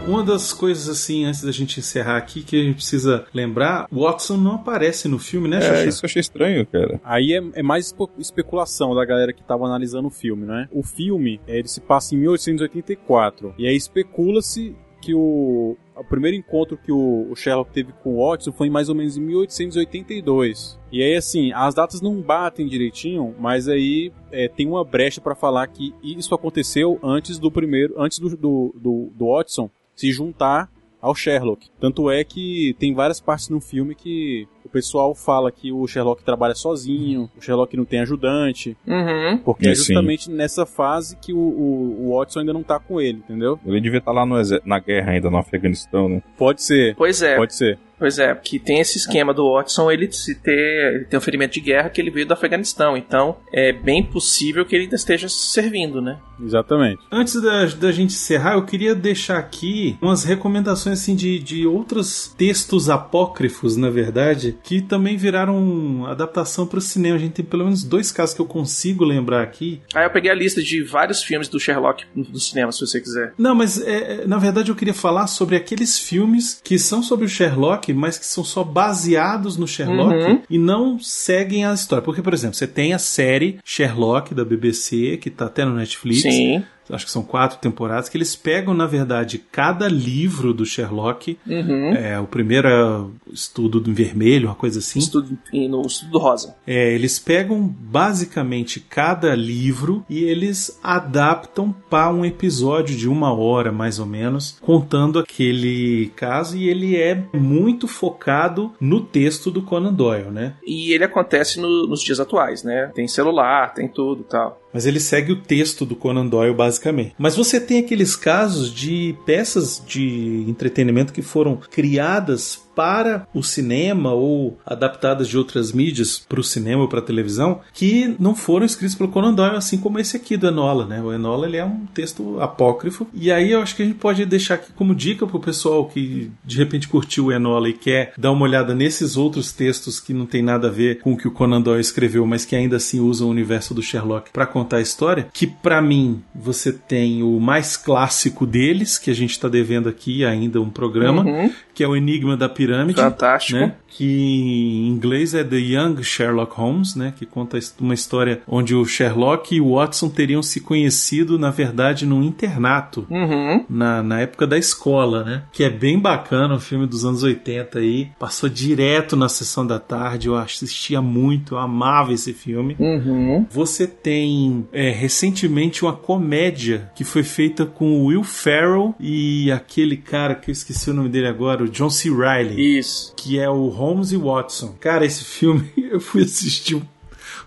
[0.08, 4.02] Uma das coisas, assim, antes da gente encerrar aqui, que a gente precisa lembrar, o
[4.04, 5.86] Watson não aparece no filme, né, É, Xuxa?
[5.88, 7.02] isso eu achei estranho, cara.
[7.04, 10.70] Aí é, é mais espe- especulação da galera que tava analisando o filme, né?
[10.72, 13.56] O filme, é, ele se passa em 1884.
[13.58, 18.52] E aí especula-se que o, o primeiro encontro que o, Sherlock teve com o Watson
[18.52, 20.80] foi em mais ou menos em 1882.
[20.92, 25.34] E aí, assim, as datas não batem direitinho, mas aí é, tem uma brecha pra
[25.36, 30.70] falar que isso aconteceu antes do primeiro, antes do, do, do, do Watson se juntar
[31.02, 31.70] ao Sherlock.
[31.80, 36.24] Tanto é que tem várias partes no filme que o pessoal fala que o Sherlock
[36.24, 39.38] trabalha sozinho, o Sherlock não tem ajudante, Uhum.
[39.38, 39.84] porque é Sim.
[39.84, 43.60] justamente nessa fase que o, o, o Watson ainda não tá com ele, entendeu?
[43.64, 44.36] Ele devia estar lá no
[44.66, 46.24] na guerra ainda, no Afeganistão, né?
[46.38, 46.96] Pode ser.
[46.96, 47.36] Pois é.
[47.38, 47.78] Pode ser.
[47.98, 51.54] Pois é, que tem esse esquema do Watson, ele se ter, ele tem um ferimento
[51.54, 55.30] de guerra que ele veio do Afeganistão, então é bem possível que ele ainda esteja
[55.30, 56.20] servindo, né?
[56.42, 57.02] Exatamente.
[57.12, 62.34] Antes da, da gente encerrar, eu queria deixar aqui umas recomendações assim, de, de outros
[62.38, 67.16] textos apócrifos, na verdade, que também viraram adaptação para o cinema.
[67.16, 69.82] A gente tem pelo menos dois casos que eu consigo lembrar aqui.
[69.94, 73.00] Aí eu peguei a lista de vários filmes do Sherlock no, no cinema, se você
[73.00, 73.34] quiser.
[73.38, 77.26] Não, mas é, é, na verdade eu queria falar sobre aqueles filmes que são sobre
[77.26, 80.42] o Sherlock, mas que são só baseados no Sherlock Uhum.
[80.50, 82.04] e não seguem a história.
[82.04, 86.22] Porque, por exemplo, você tem a série Sherlock da BBC, que tá até no Netflix.
[86.22, 86.64] Sim.
[86.90, 91.38] Acho que são quatro temporadas, que eles pegam, na verdade, cada livro do Sherlock.
[91.48, 91.94] Uhum.
[91.94, 95.00] É, o primeiro é o estudo do vermelho, uma coisa assim.
[95.00, 96.56] Estudo, e no estudo do Rosa.
[96.68, 103.72] É, eles pegam basicamente cada livro e eles adaptam para um episódio de uma hora,
[103.72, 109.94] mais ou menos, contando aquele caso e ele é muito focado no texto do Conan
[109.94, 110.54] Doyle, né?
[110.66, 112.92] E ele acontece no- nos dias atuais, né?
[112.94, 114.62] Tem celular, tem tudo e tal.
[114.76, 117.16] Mas ele segue o texto do Conan Doyle, basicamente.
[117.18, 124.12] Mas você tem aqueles casos de peças de entretenimento que foram criadas para o cinema
[124.14, 128.96] ou adaptadas de outras mídias para o cinema ou para televisão que não foram escritos
[128.96, 131.02] pelo Conan Doyle, assim como esse aqui do Enola, né?
[131.02, 134.26] O Enola ele é um texto apócrifo e aí eu acho que a gente pode
[134.26, 138.32] deixar aqui como dica pro pessoal que de repente curtiu o Enola e quer dar
[138.32, 141.32] uma olhada nesses outros textos que não tem nada a ver com o que o
[141.32, 144.82] Conan Doyle escreveu, mas que ainda assim usam o universo do Sherlock para contar a
[144.82, 149.88] história, que para mim você tem o mais clássico deles, que a gente está devendo
[149.88, 151.52] aqui ainda um programa, Uhum.
[151.74, 152.65] que é o Enigma da Pirâmide.
[153.02, 153.60] Fantástico.
[153.60, 153.76] Né?
[153.96, 157.14] Que em inglês é The Young Sherlock Holmes, né?
[157.18, 162.06] Que conta uma história onde o Sherlock e o Watson teriam se conhecido, na verdade,
[162.06, 163.08] num internato.
[163.10, 163.64] Uhum.
[163.70, 165.44] Na, na época da escola, né?
[165.54, 168.10] Que é bem bacana, um filme dos anos 80 aí.
[168.20, 172.76] Passou direto na sessão da tarde, eu assistia muito, eu amava esse filme.
[172.78, 173.46] Uhum.
[173.50, 179.96] Você tem é, recentemente uma comédia que foi feita com o Will Ferrell e aquele
[179.96, 182.10] cara que eu esqueci o nome dele agora, o John C.
[182.10, 182.78] Reilly.
[182.78, 183.14] Isso.
[183.16, 184.76] Que é o Holmes e Watson.
[184.80, 186.82] Cara, esse filme eu fui assistir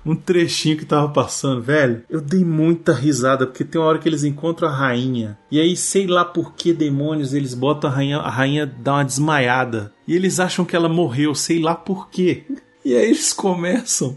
[0.07, 2.03] um trechinho que tava passando, velho.
[2.09, 5.37] Eu dei muita risada, porque tem uma hora que eles encontram a rainha.
[5.51, 9.05] E aí, sei lá por que demônios, eles botam a rainha, a rainha dá uma
[9.05, 9.93] desmaiada.
[10.07, 12.45] E eles acham que ela morreu, sei lá por quê.
[12.85, 14.17] E aí eles começam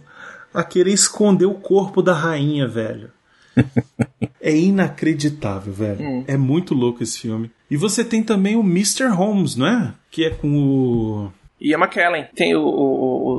[0.53, 3.09] a querer esconder o corpo da rainha, velho.
[4.39, 6.01] É inacreditável, velho.
[6.01, 6.23] Hum.
[6.25, 7.51] É muito louco esse filme.
[7.69, 9.07] E você tem também o Mr.
[9.07, 9.93] Holmes, não é?
[10.09, 11.31] Que é com o.
[11.61, 12.25] E a McKellen.
[12.35, 12.65] Tem o, o-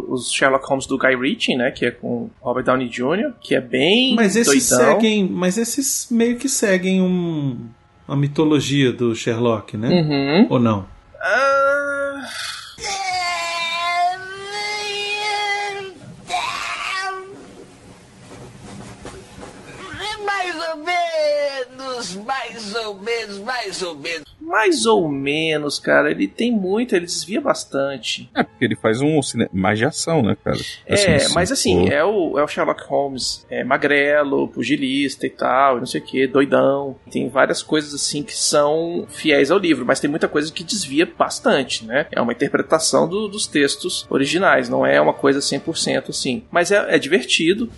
[0.09, 1.73] o- os Sherlock Holmes do Guy Ritchie, né?
[1.73, 4.93] Que é com Robert Downey Jr., que é bem Mas esses doidão.
[4.95, 5.29] seguem.
[5.29, 7.59] Mas esses meio que seguem um,
[8.07, 9.89] a mitologia do Sherlock, né?
[9.89, 10.47] Uhum.
[10.51, 10.87] Ou não?
[11.21, 12.23] Ah,
[20.25, 24.22] Mais ou menos, mais ou menos, mais ou menos.
[24.53, 26.11] Mais ou menos, cara.
[26.11, 28.31] Ele tem muito, ele desvia bastante.
[28.35, 29.49] É, porque ele faz um cine...
[29.51, 30.59] mais de ação, né, cara?
[30.87, 35.79] É, Assim, mas assim, é o, é o Sherlock Holmes é magrelo, pugilista e tal,
[35.79, 36.97] não sei o que, doidão.
[37.11, 41.07] Tem várias coisas assim que são fiéis ao livro, mas tem muita coisa que desvia
[41.19, 42.07] bastante, né?
[42.13, 46.43] É uma interpretação do- dos textos originais, não é uma coisa 100% assim.
[46.51, 47.71] Mas é, é divertido.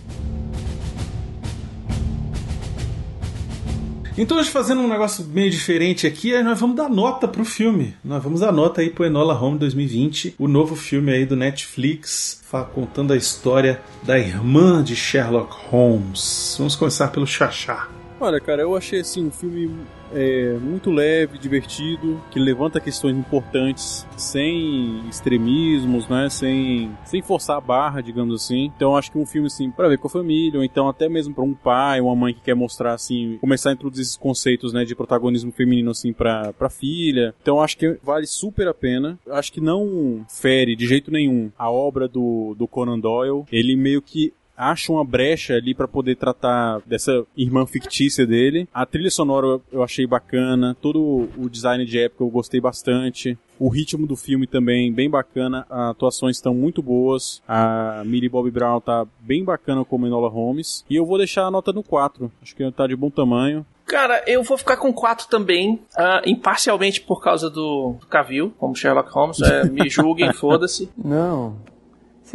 [4.17, 7.93] Então, hoje fazendo um negócio meio diferente aqui, nós vamos dar nota pro filme.
[8.01, 12.41] Nós vamos dar nota aí pro Enola Home 2020, o novo filme aí do Netflix,
[12.73, 16.55] contando a história da irmã de Sherlock Holmes.
[16.57, 17.89] Vamos começar pelo Xaxá.
[18.19, 19.69] Olha, cara, eu achei assim um filme
[20.13, 26.29] é, muito leve, divertido, que levanta questões importantes sem extremismos, né?
[26.29, 28.71] Sem, sem forçar a barra, digamos assim.
[28.75, 31.33] Então acho que um filme assim para ver com a família, ou então até mesmo
[31.33, 34.85] para um pai, uma mãe que quer mostrar assim, começar a introduzir esses conceitos, né,
[34.85, 37.35] de protagonismo feminino assim para para filha.
[37.41, 39.19] Então acho que vale super a pena.
[39.29, 43.43] Acho que não fere de jeito nenhum a obra do do Conan Doyle.
[43.51, 48.67] Ele meio que acha uma brecha ali pra poder tratar dessa irmã fictícia dele.
[48.73, 53.37] A trilha sonora eu achei bacana, todo o design de época eu gostei bastante.
[53.57, 57.41] O ritmo do filme também bem bacana, as atuações estão muito boas.
[57.47, 60.83] A Millie Bobby Brown tá bem bacana como Enola Holmes.
[60.89, 62.31] E eu vou deixar a nota no 4.
[62.41, 63.65] Acho que tá de bom tamanho.
[63.85, 68.75] Cara, eu vou ficar com 4 também, ah, imparcialmente por causa do, do Cavill, como
[68.75, 69.39] Sherlock Holmes.
[69.41, 70.89] É, me julguem, foda-se.
[70.97, 71.55] Não.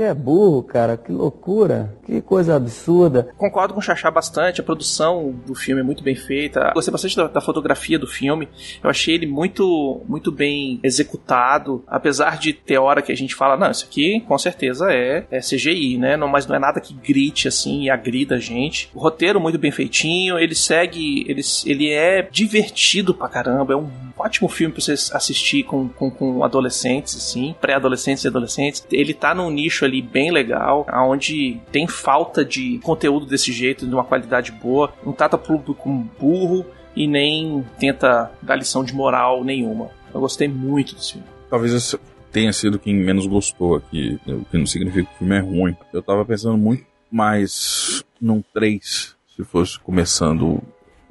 [0.00, 0.96] Você é burro, cara.
[0.96, 1.94] Que loucura.
[2.06, 3.28] Que coisa absurda.
[3.36, 6.72] Concordo com o Xaxá bastante, a produção do filme é muito bem feita.
[6.72, 8.48] Gostei bastante da, da fotografia do filme.
[8.82, 11.84] Eu achei ele muito, muito bem executado.
[11.86, 15.40] Apesar de ter hora que a gente fala, não, isso aqui com certeza é, é
[15.40, 16.16] CGI, né?
[16.16, 18.90] Não, mas não é nada que grite assim e agrida a gente.
[18.94, 21.26] O roteiro muito bem feitinho, ele segue.
[21.28, 23.74] Ele, ele é divertido pra caramba.
[23.74, 23.90] É um
[24.20, 28.86] ótimo filme pra você assistir com, com, com adolescentes, assim, pré-adolescentes e adolescentes.
[28.90, 33.94] Ele tá num nicho ali bem legal, onde tem falta de conteúdo desse jeito, de
[33.94, 34.92] uma qualidade boa.
[35.04, 36.64] Não trata público como burro
[36.94, 39.90] e nem tenta dar lição de moral nenhuma.
[40.12, 41.26] Eu gostei muito desse filme.
[41.48, 41.98] Talvez esse
[42.32, 45.76] tenha sido quem menos gostou aqui, o que não significa que o filme é ruim.
[45.92, 50.62] Eu tava pensando muito mais num 3, se fosse começando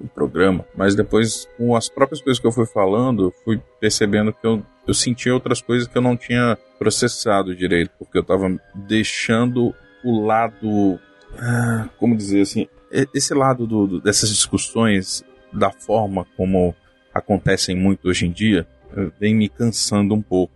[0.01, 4.45] o programa, mas depois, com as próprias coisas que eu fui falando, fui percebendo que
[4.45, 9.73] eu, eu sentia outras coisas que eu não tinha processado direito, porque eu tava deixando
[10.03, 10.99] o lado.
[11.37, 12.67] ah, Como dizer assim?
[13.13, 15.23] Esse lado do- do- dessas discussões,
[15.53, 16.73] da forma como
[17.13, 20.53] acontecem muito hoje em dia, eh, vem me cansando um pouco.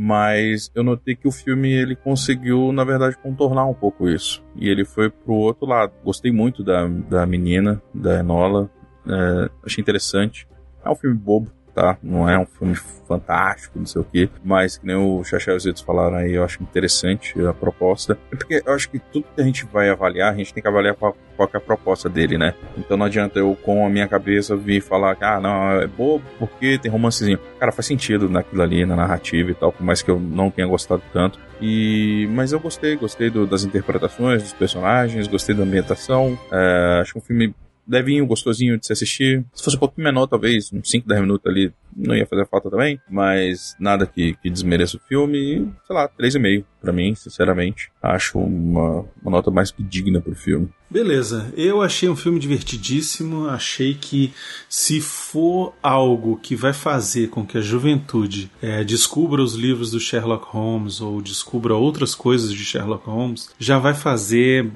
[0.00, 4.42] Mas eu notei que o filme ele conseguiu, na verdade, contornar um pouco isso.
[4.54, 5.92] E ele foi pro outro lado.
[6.04, 8.70] Gostei muito da, da menina, da Enola.
[9.08, 10.46] Eh, achei interessante.
[10.84, 11.96] É um filme bobo, tá?
[12.02, 15.56] Não é um filme fantástico, não sei o quê, mas que nem o Xaxé e
[15.56, 18.18] os Zitos falaram aí, eu acho interessante a proposta.
[18.32, 20.68] É porque eu acho que tudo que a gente vai avaliar, a gente tem que
[20.68, 22.54] avaliar qual, qual é a proposta dele, né?
[22.76, 26.24] Então não adianta eu, com a minha cabeça, vir falar que, ah, não, é bobo
[26.38, 27.38] porque tem romancezinho.
[27.58, 30.66] Cara, faz sentido naquilo ali, na narrativa e tal, por mais que eu não tenha
[30.66, 31.38] gostado tanto.
[31.60, 36.38] E, mas eu gostei, gostei do, das interpretações dos personagens, gostei da ambientação.
[36.52, 37.54] É, acho um filme
[37.88, 39.44] levinho, gostosinho de se assistir.
[39.54, 42.70] Se fosse um pouquinho menor, talvez, uns 5, 10 minutos ali, não ia fazer falta
[42.70, 43.00] também.
[43.10, 45.72] Mas nada que, que desmereça o filme.
[45.86, 47.90] Sei lá, 3,5 pra mim, sinceramente.
[48.02, 50.68] Acho uma, uma nota mais que digna pro filme.
[50.90, 53.46] Beleza, eu achei um filme divertidíssimo.
[53.46, 54.32] Achei que
[54.68, 60.00] se for algo que vai fazer com que a juventude é, descubra os livros do
[60.00, 64.70] Sherlock Holmes ou descubra outras coisas de Sherlock Holmes, já vai fazer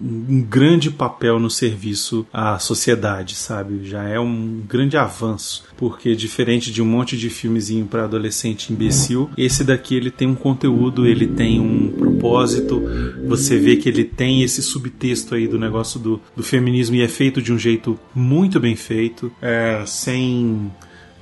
[0.00, 3.84] um grande papel no serviço à sociedade, sabe?
[3.84, 9.30] Já é um grande avanço, porque diferente de um monte de filmezinho para adolescente imbecil,
[9.36, 12.82] esse daqui ele tem um conteúdo, ele tem um propósito.
[13.26, 17.08] Você vê que ele tem esse subtexto aí do negócio do, do feminismo e é
[17.08, 20.70] feito de um jeito muito bem feito, é, sem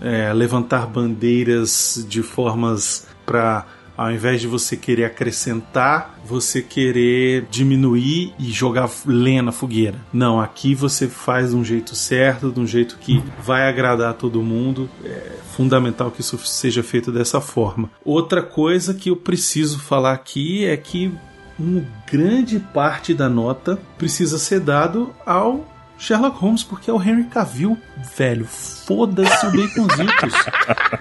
[0.00, 3.66] é, levantar bandeiras de formas para
[3.96, 9.98] ao invés de você querer acrescentar, você querer diminuir e jogar lenha na fogueira.
[10.12, 14.42] Não, aqui você faz de um jeito certo, de um jeito que vai agradar todo
[14.42, 14.88] mundo.
[15.04, 17.90] É fundamental que isso seja feito dessa forma.
[18.04, 21.12] Outra coisa que eu preciso falar aqui é que
[21.58, 25.73] uma grande parte da nota precisa ser dado ao
[26.04, 27.78] Sherlock Holmes, porque é o Henry Cavill,
[28.16, 28.44] velho.
[28.46, 30.34] Foda-se o Baconzitos.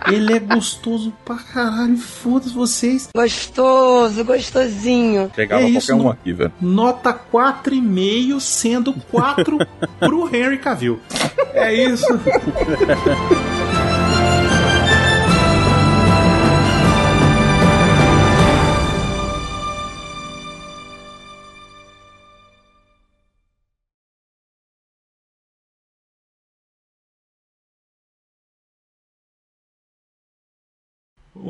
[0.07, 1.97] Ele é gostoso pra caralho.
[1.97, 3.09] Foda-se vocês.
[3.15, 5.29] Gostoso, gostosinho.
[5.35, 6.53] Pegava É qualquer isso, um não- aqui, velho.
[6.61, 9.57] Nota 4,5, sendo 4
[9.99, 10.99] pro Henry Cavill.
[11.53, 12.05] É isso.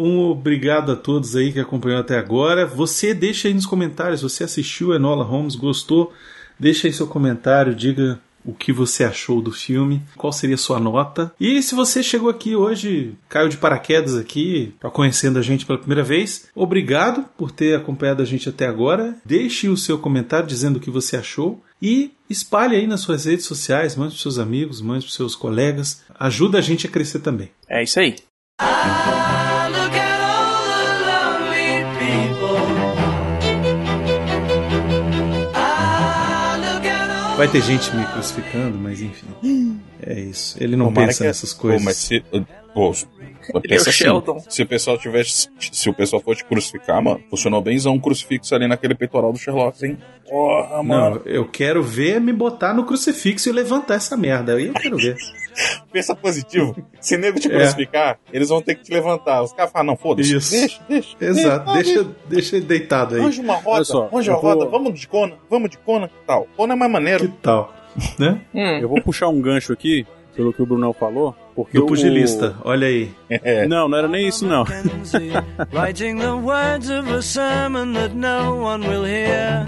[0.05, 2.65] Um obrigado a todos aí que acompanhou até agora.
[2.65, 6.11] Você deixa aí nos comentários, você assistiu Enola Holmes, gostou?
[6.59, 10.77] Deixa aí seu comentário, diga o que você achou do filme, qual seria a sua
[10.77, 11.33] nota.
[11.39, 15.79] E se você chegou aqui hoje, caiu de paraquedas aqui, tá conhecendo a gente pela
[15.79, 19.15] primeira vez, obrigado por ter acompanhado a gente até agora.
[19.23, 23.45] Deixe o seu comentário dizendo o que você achou e espalhe aí nas suas redes
[23.45, 26.03] sociais, mande para seus amigos, mande para seus colegas.
[26.19, 27.51] Ajuda a gente a crescer também.
[27.69, 28.17] É isso aí.
[37.35, 39.72] Vai ter gente me crucificando, mas enfim.
[40.05, 40.57] É isso.
[40.61, 41.79] Ele não Tomara pensa que- nessas coisas.
[41.81, 42.19] Pô, mas se,
[42.73, 42.91] pô,
[43.55, 44.43] é pensa o assim, Sheldon.
[44.49, 48.53] se o pessoal tivesse, se o pessoal for te crucificar, mano, funcionou benzão um crucifixo
[48.55, 49.97] ali naquele peitoral do Sherlock, hein?
[50.29, 51.21] Porra, mano.
[51.25, 54.55] Não, eu quero ver me botar no crucifixo e levantar essa merda.
[54.55, 55.15] Aí eu quero ver.
[55.91, 56.75] Pensa positivo.
[56.99, 57.51] Se nego te É.
[57.55, 59.43] crucificar, eles vão ter que te levantar.
[59.43, 60.35] Os caras falam, não, foda-se.
[60.35, 60.51] Isso.
[60.51, 61.15] Deixa, deixa.
[61.21, 61.73] Exato.
[61.73, 63.21] Deixa, deixa ele deitado aí.
[63.21, 66.47] Arranja uma roda, arranja uma roda, vou- vamos de Kona, vamos de Kona, tal.
[66.57, 67.27] Kona é mais maneiro.
[67.29, 67.71] Que tal?
[68.19, 68.41] Né?
[68.81, 72.55] Eu vou puxar um gancho aqui, pelo que o Brunão falou, porque Do o- pugilista,
[72.63, 73.11] olha aí.
[73.67, 74.63] Não, não era nem isso não.
[75.73, 79.65] Writing the words of a sermon that no one will hear.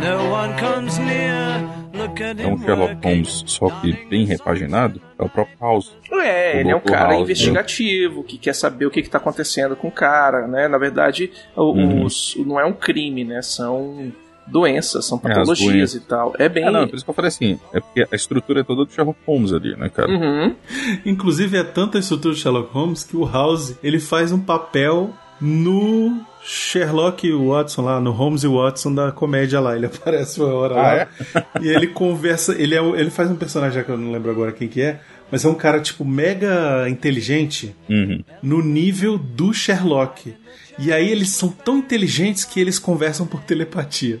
[0.00, 1.60] No one comes near.
[1.94, 2.96] Look at É um Sherlock.
[3.02, 5.96] Holmes, só que bem repaginado, é o próprio House.
[6.12, 9.74] É, O ele é um cara House, investigativo, que quer saber o que está acontecendo
[9.74, 10.68] com o cara, né?
[10.68, 12.04] Na verdade, o- Uhum.
[12.04, 13.40] os- não é um crime, né?
[13.40, 14.12] São
[14.46, 15.94] doenças, são É, as patologias doenças.
[15.94, 16.34] e tal.
[16.38, 16.64] É bem.
[16.64, 18.92] Ah, não, por isso que eu falei assim, é porque a estrutura é toda do
[18.92, 20.10] Sherlock Holmes ali, né, cara?
[20.10, 20.54] Uhum.
[21.04, 25.10] Inclusive é tanta a estrutura do Sherlock Holmes que o House ele faz um papel
[25.40, 29.76] no Sherlock Watson lá, no Holmes e Watson da comédia lá.
[29.76, 31.08] Ele aparece uma hora Ah, lá é?
[31.60, 32.54] e ele conversa.
[32.60, 35.44] Ele, é, ele faz um personagem que eu não lembro agora quem que é, mas
[35.44, 38.22] é um cara tipo mega inteligente Uhum.
[38.42, 40.34] no nível do Sherlock.
[40.78, 44.20] E aí eles são tão inteligentes que eles conversam por telepatia.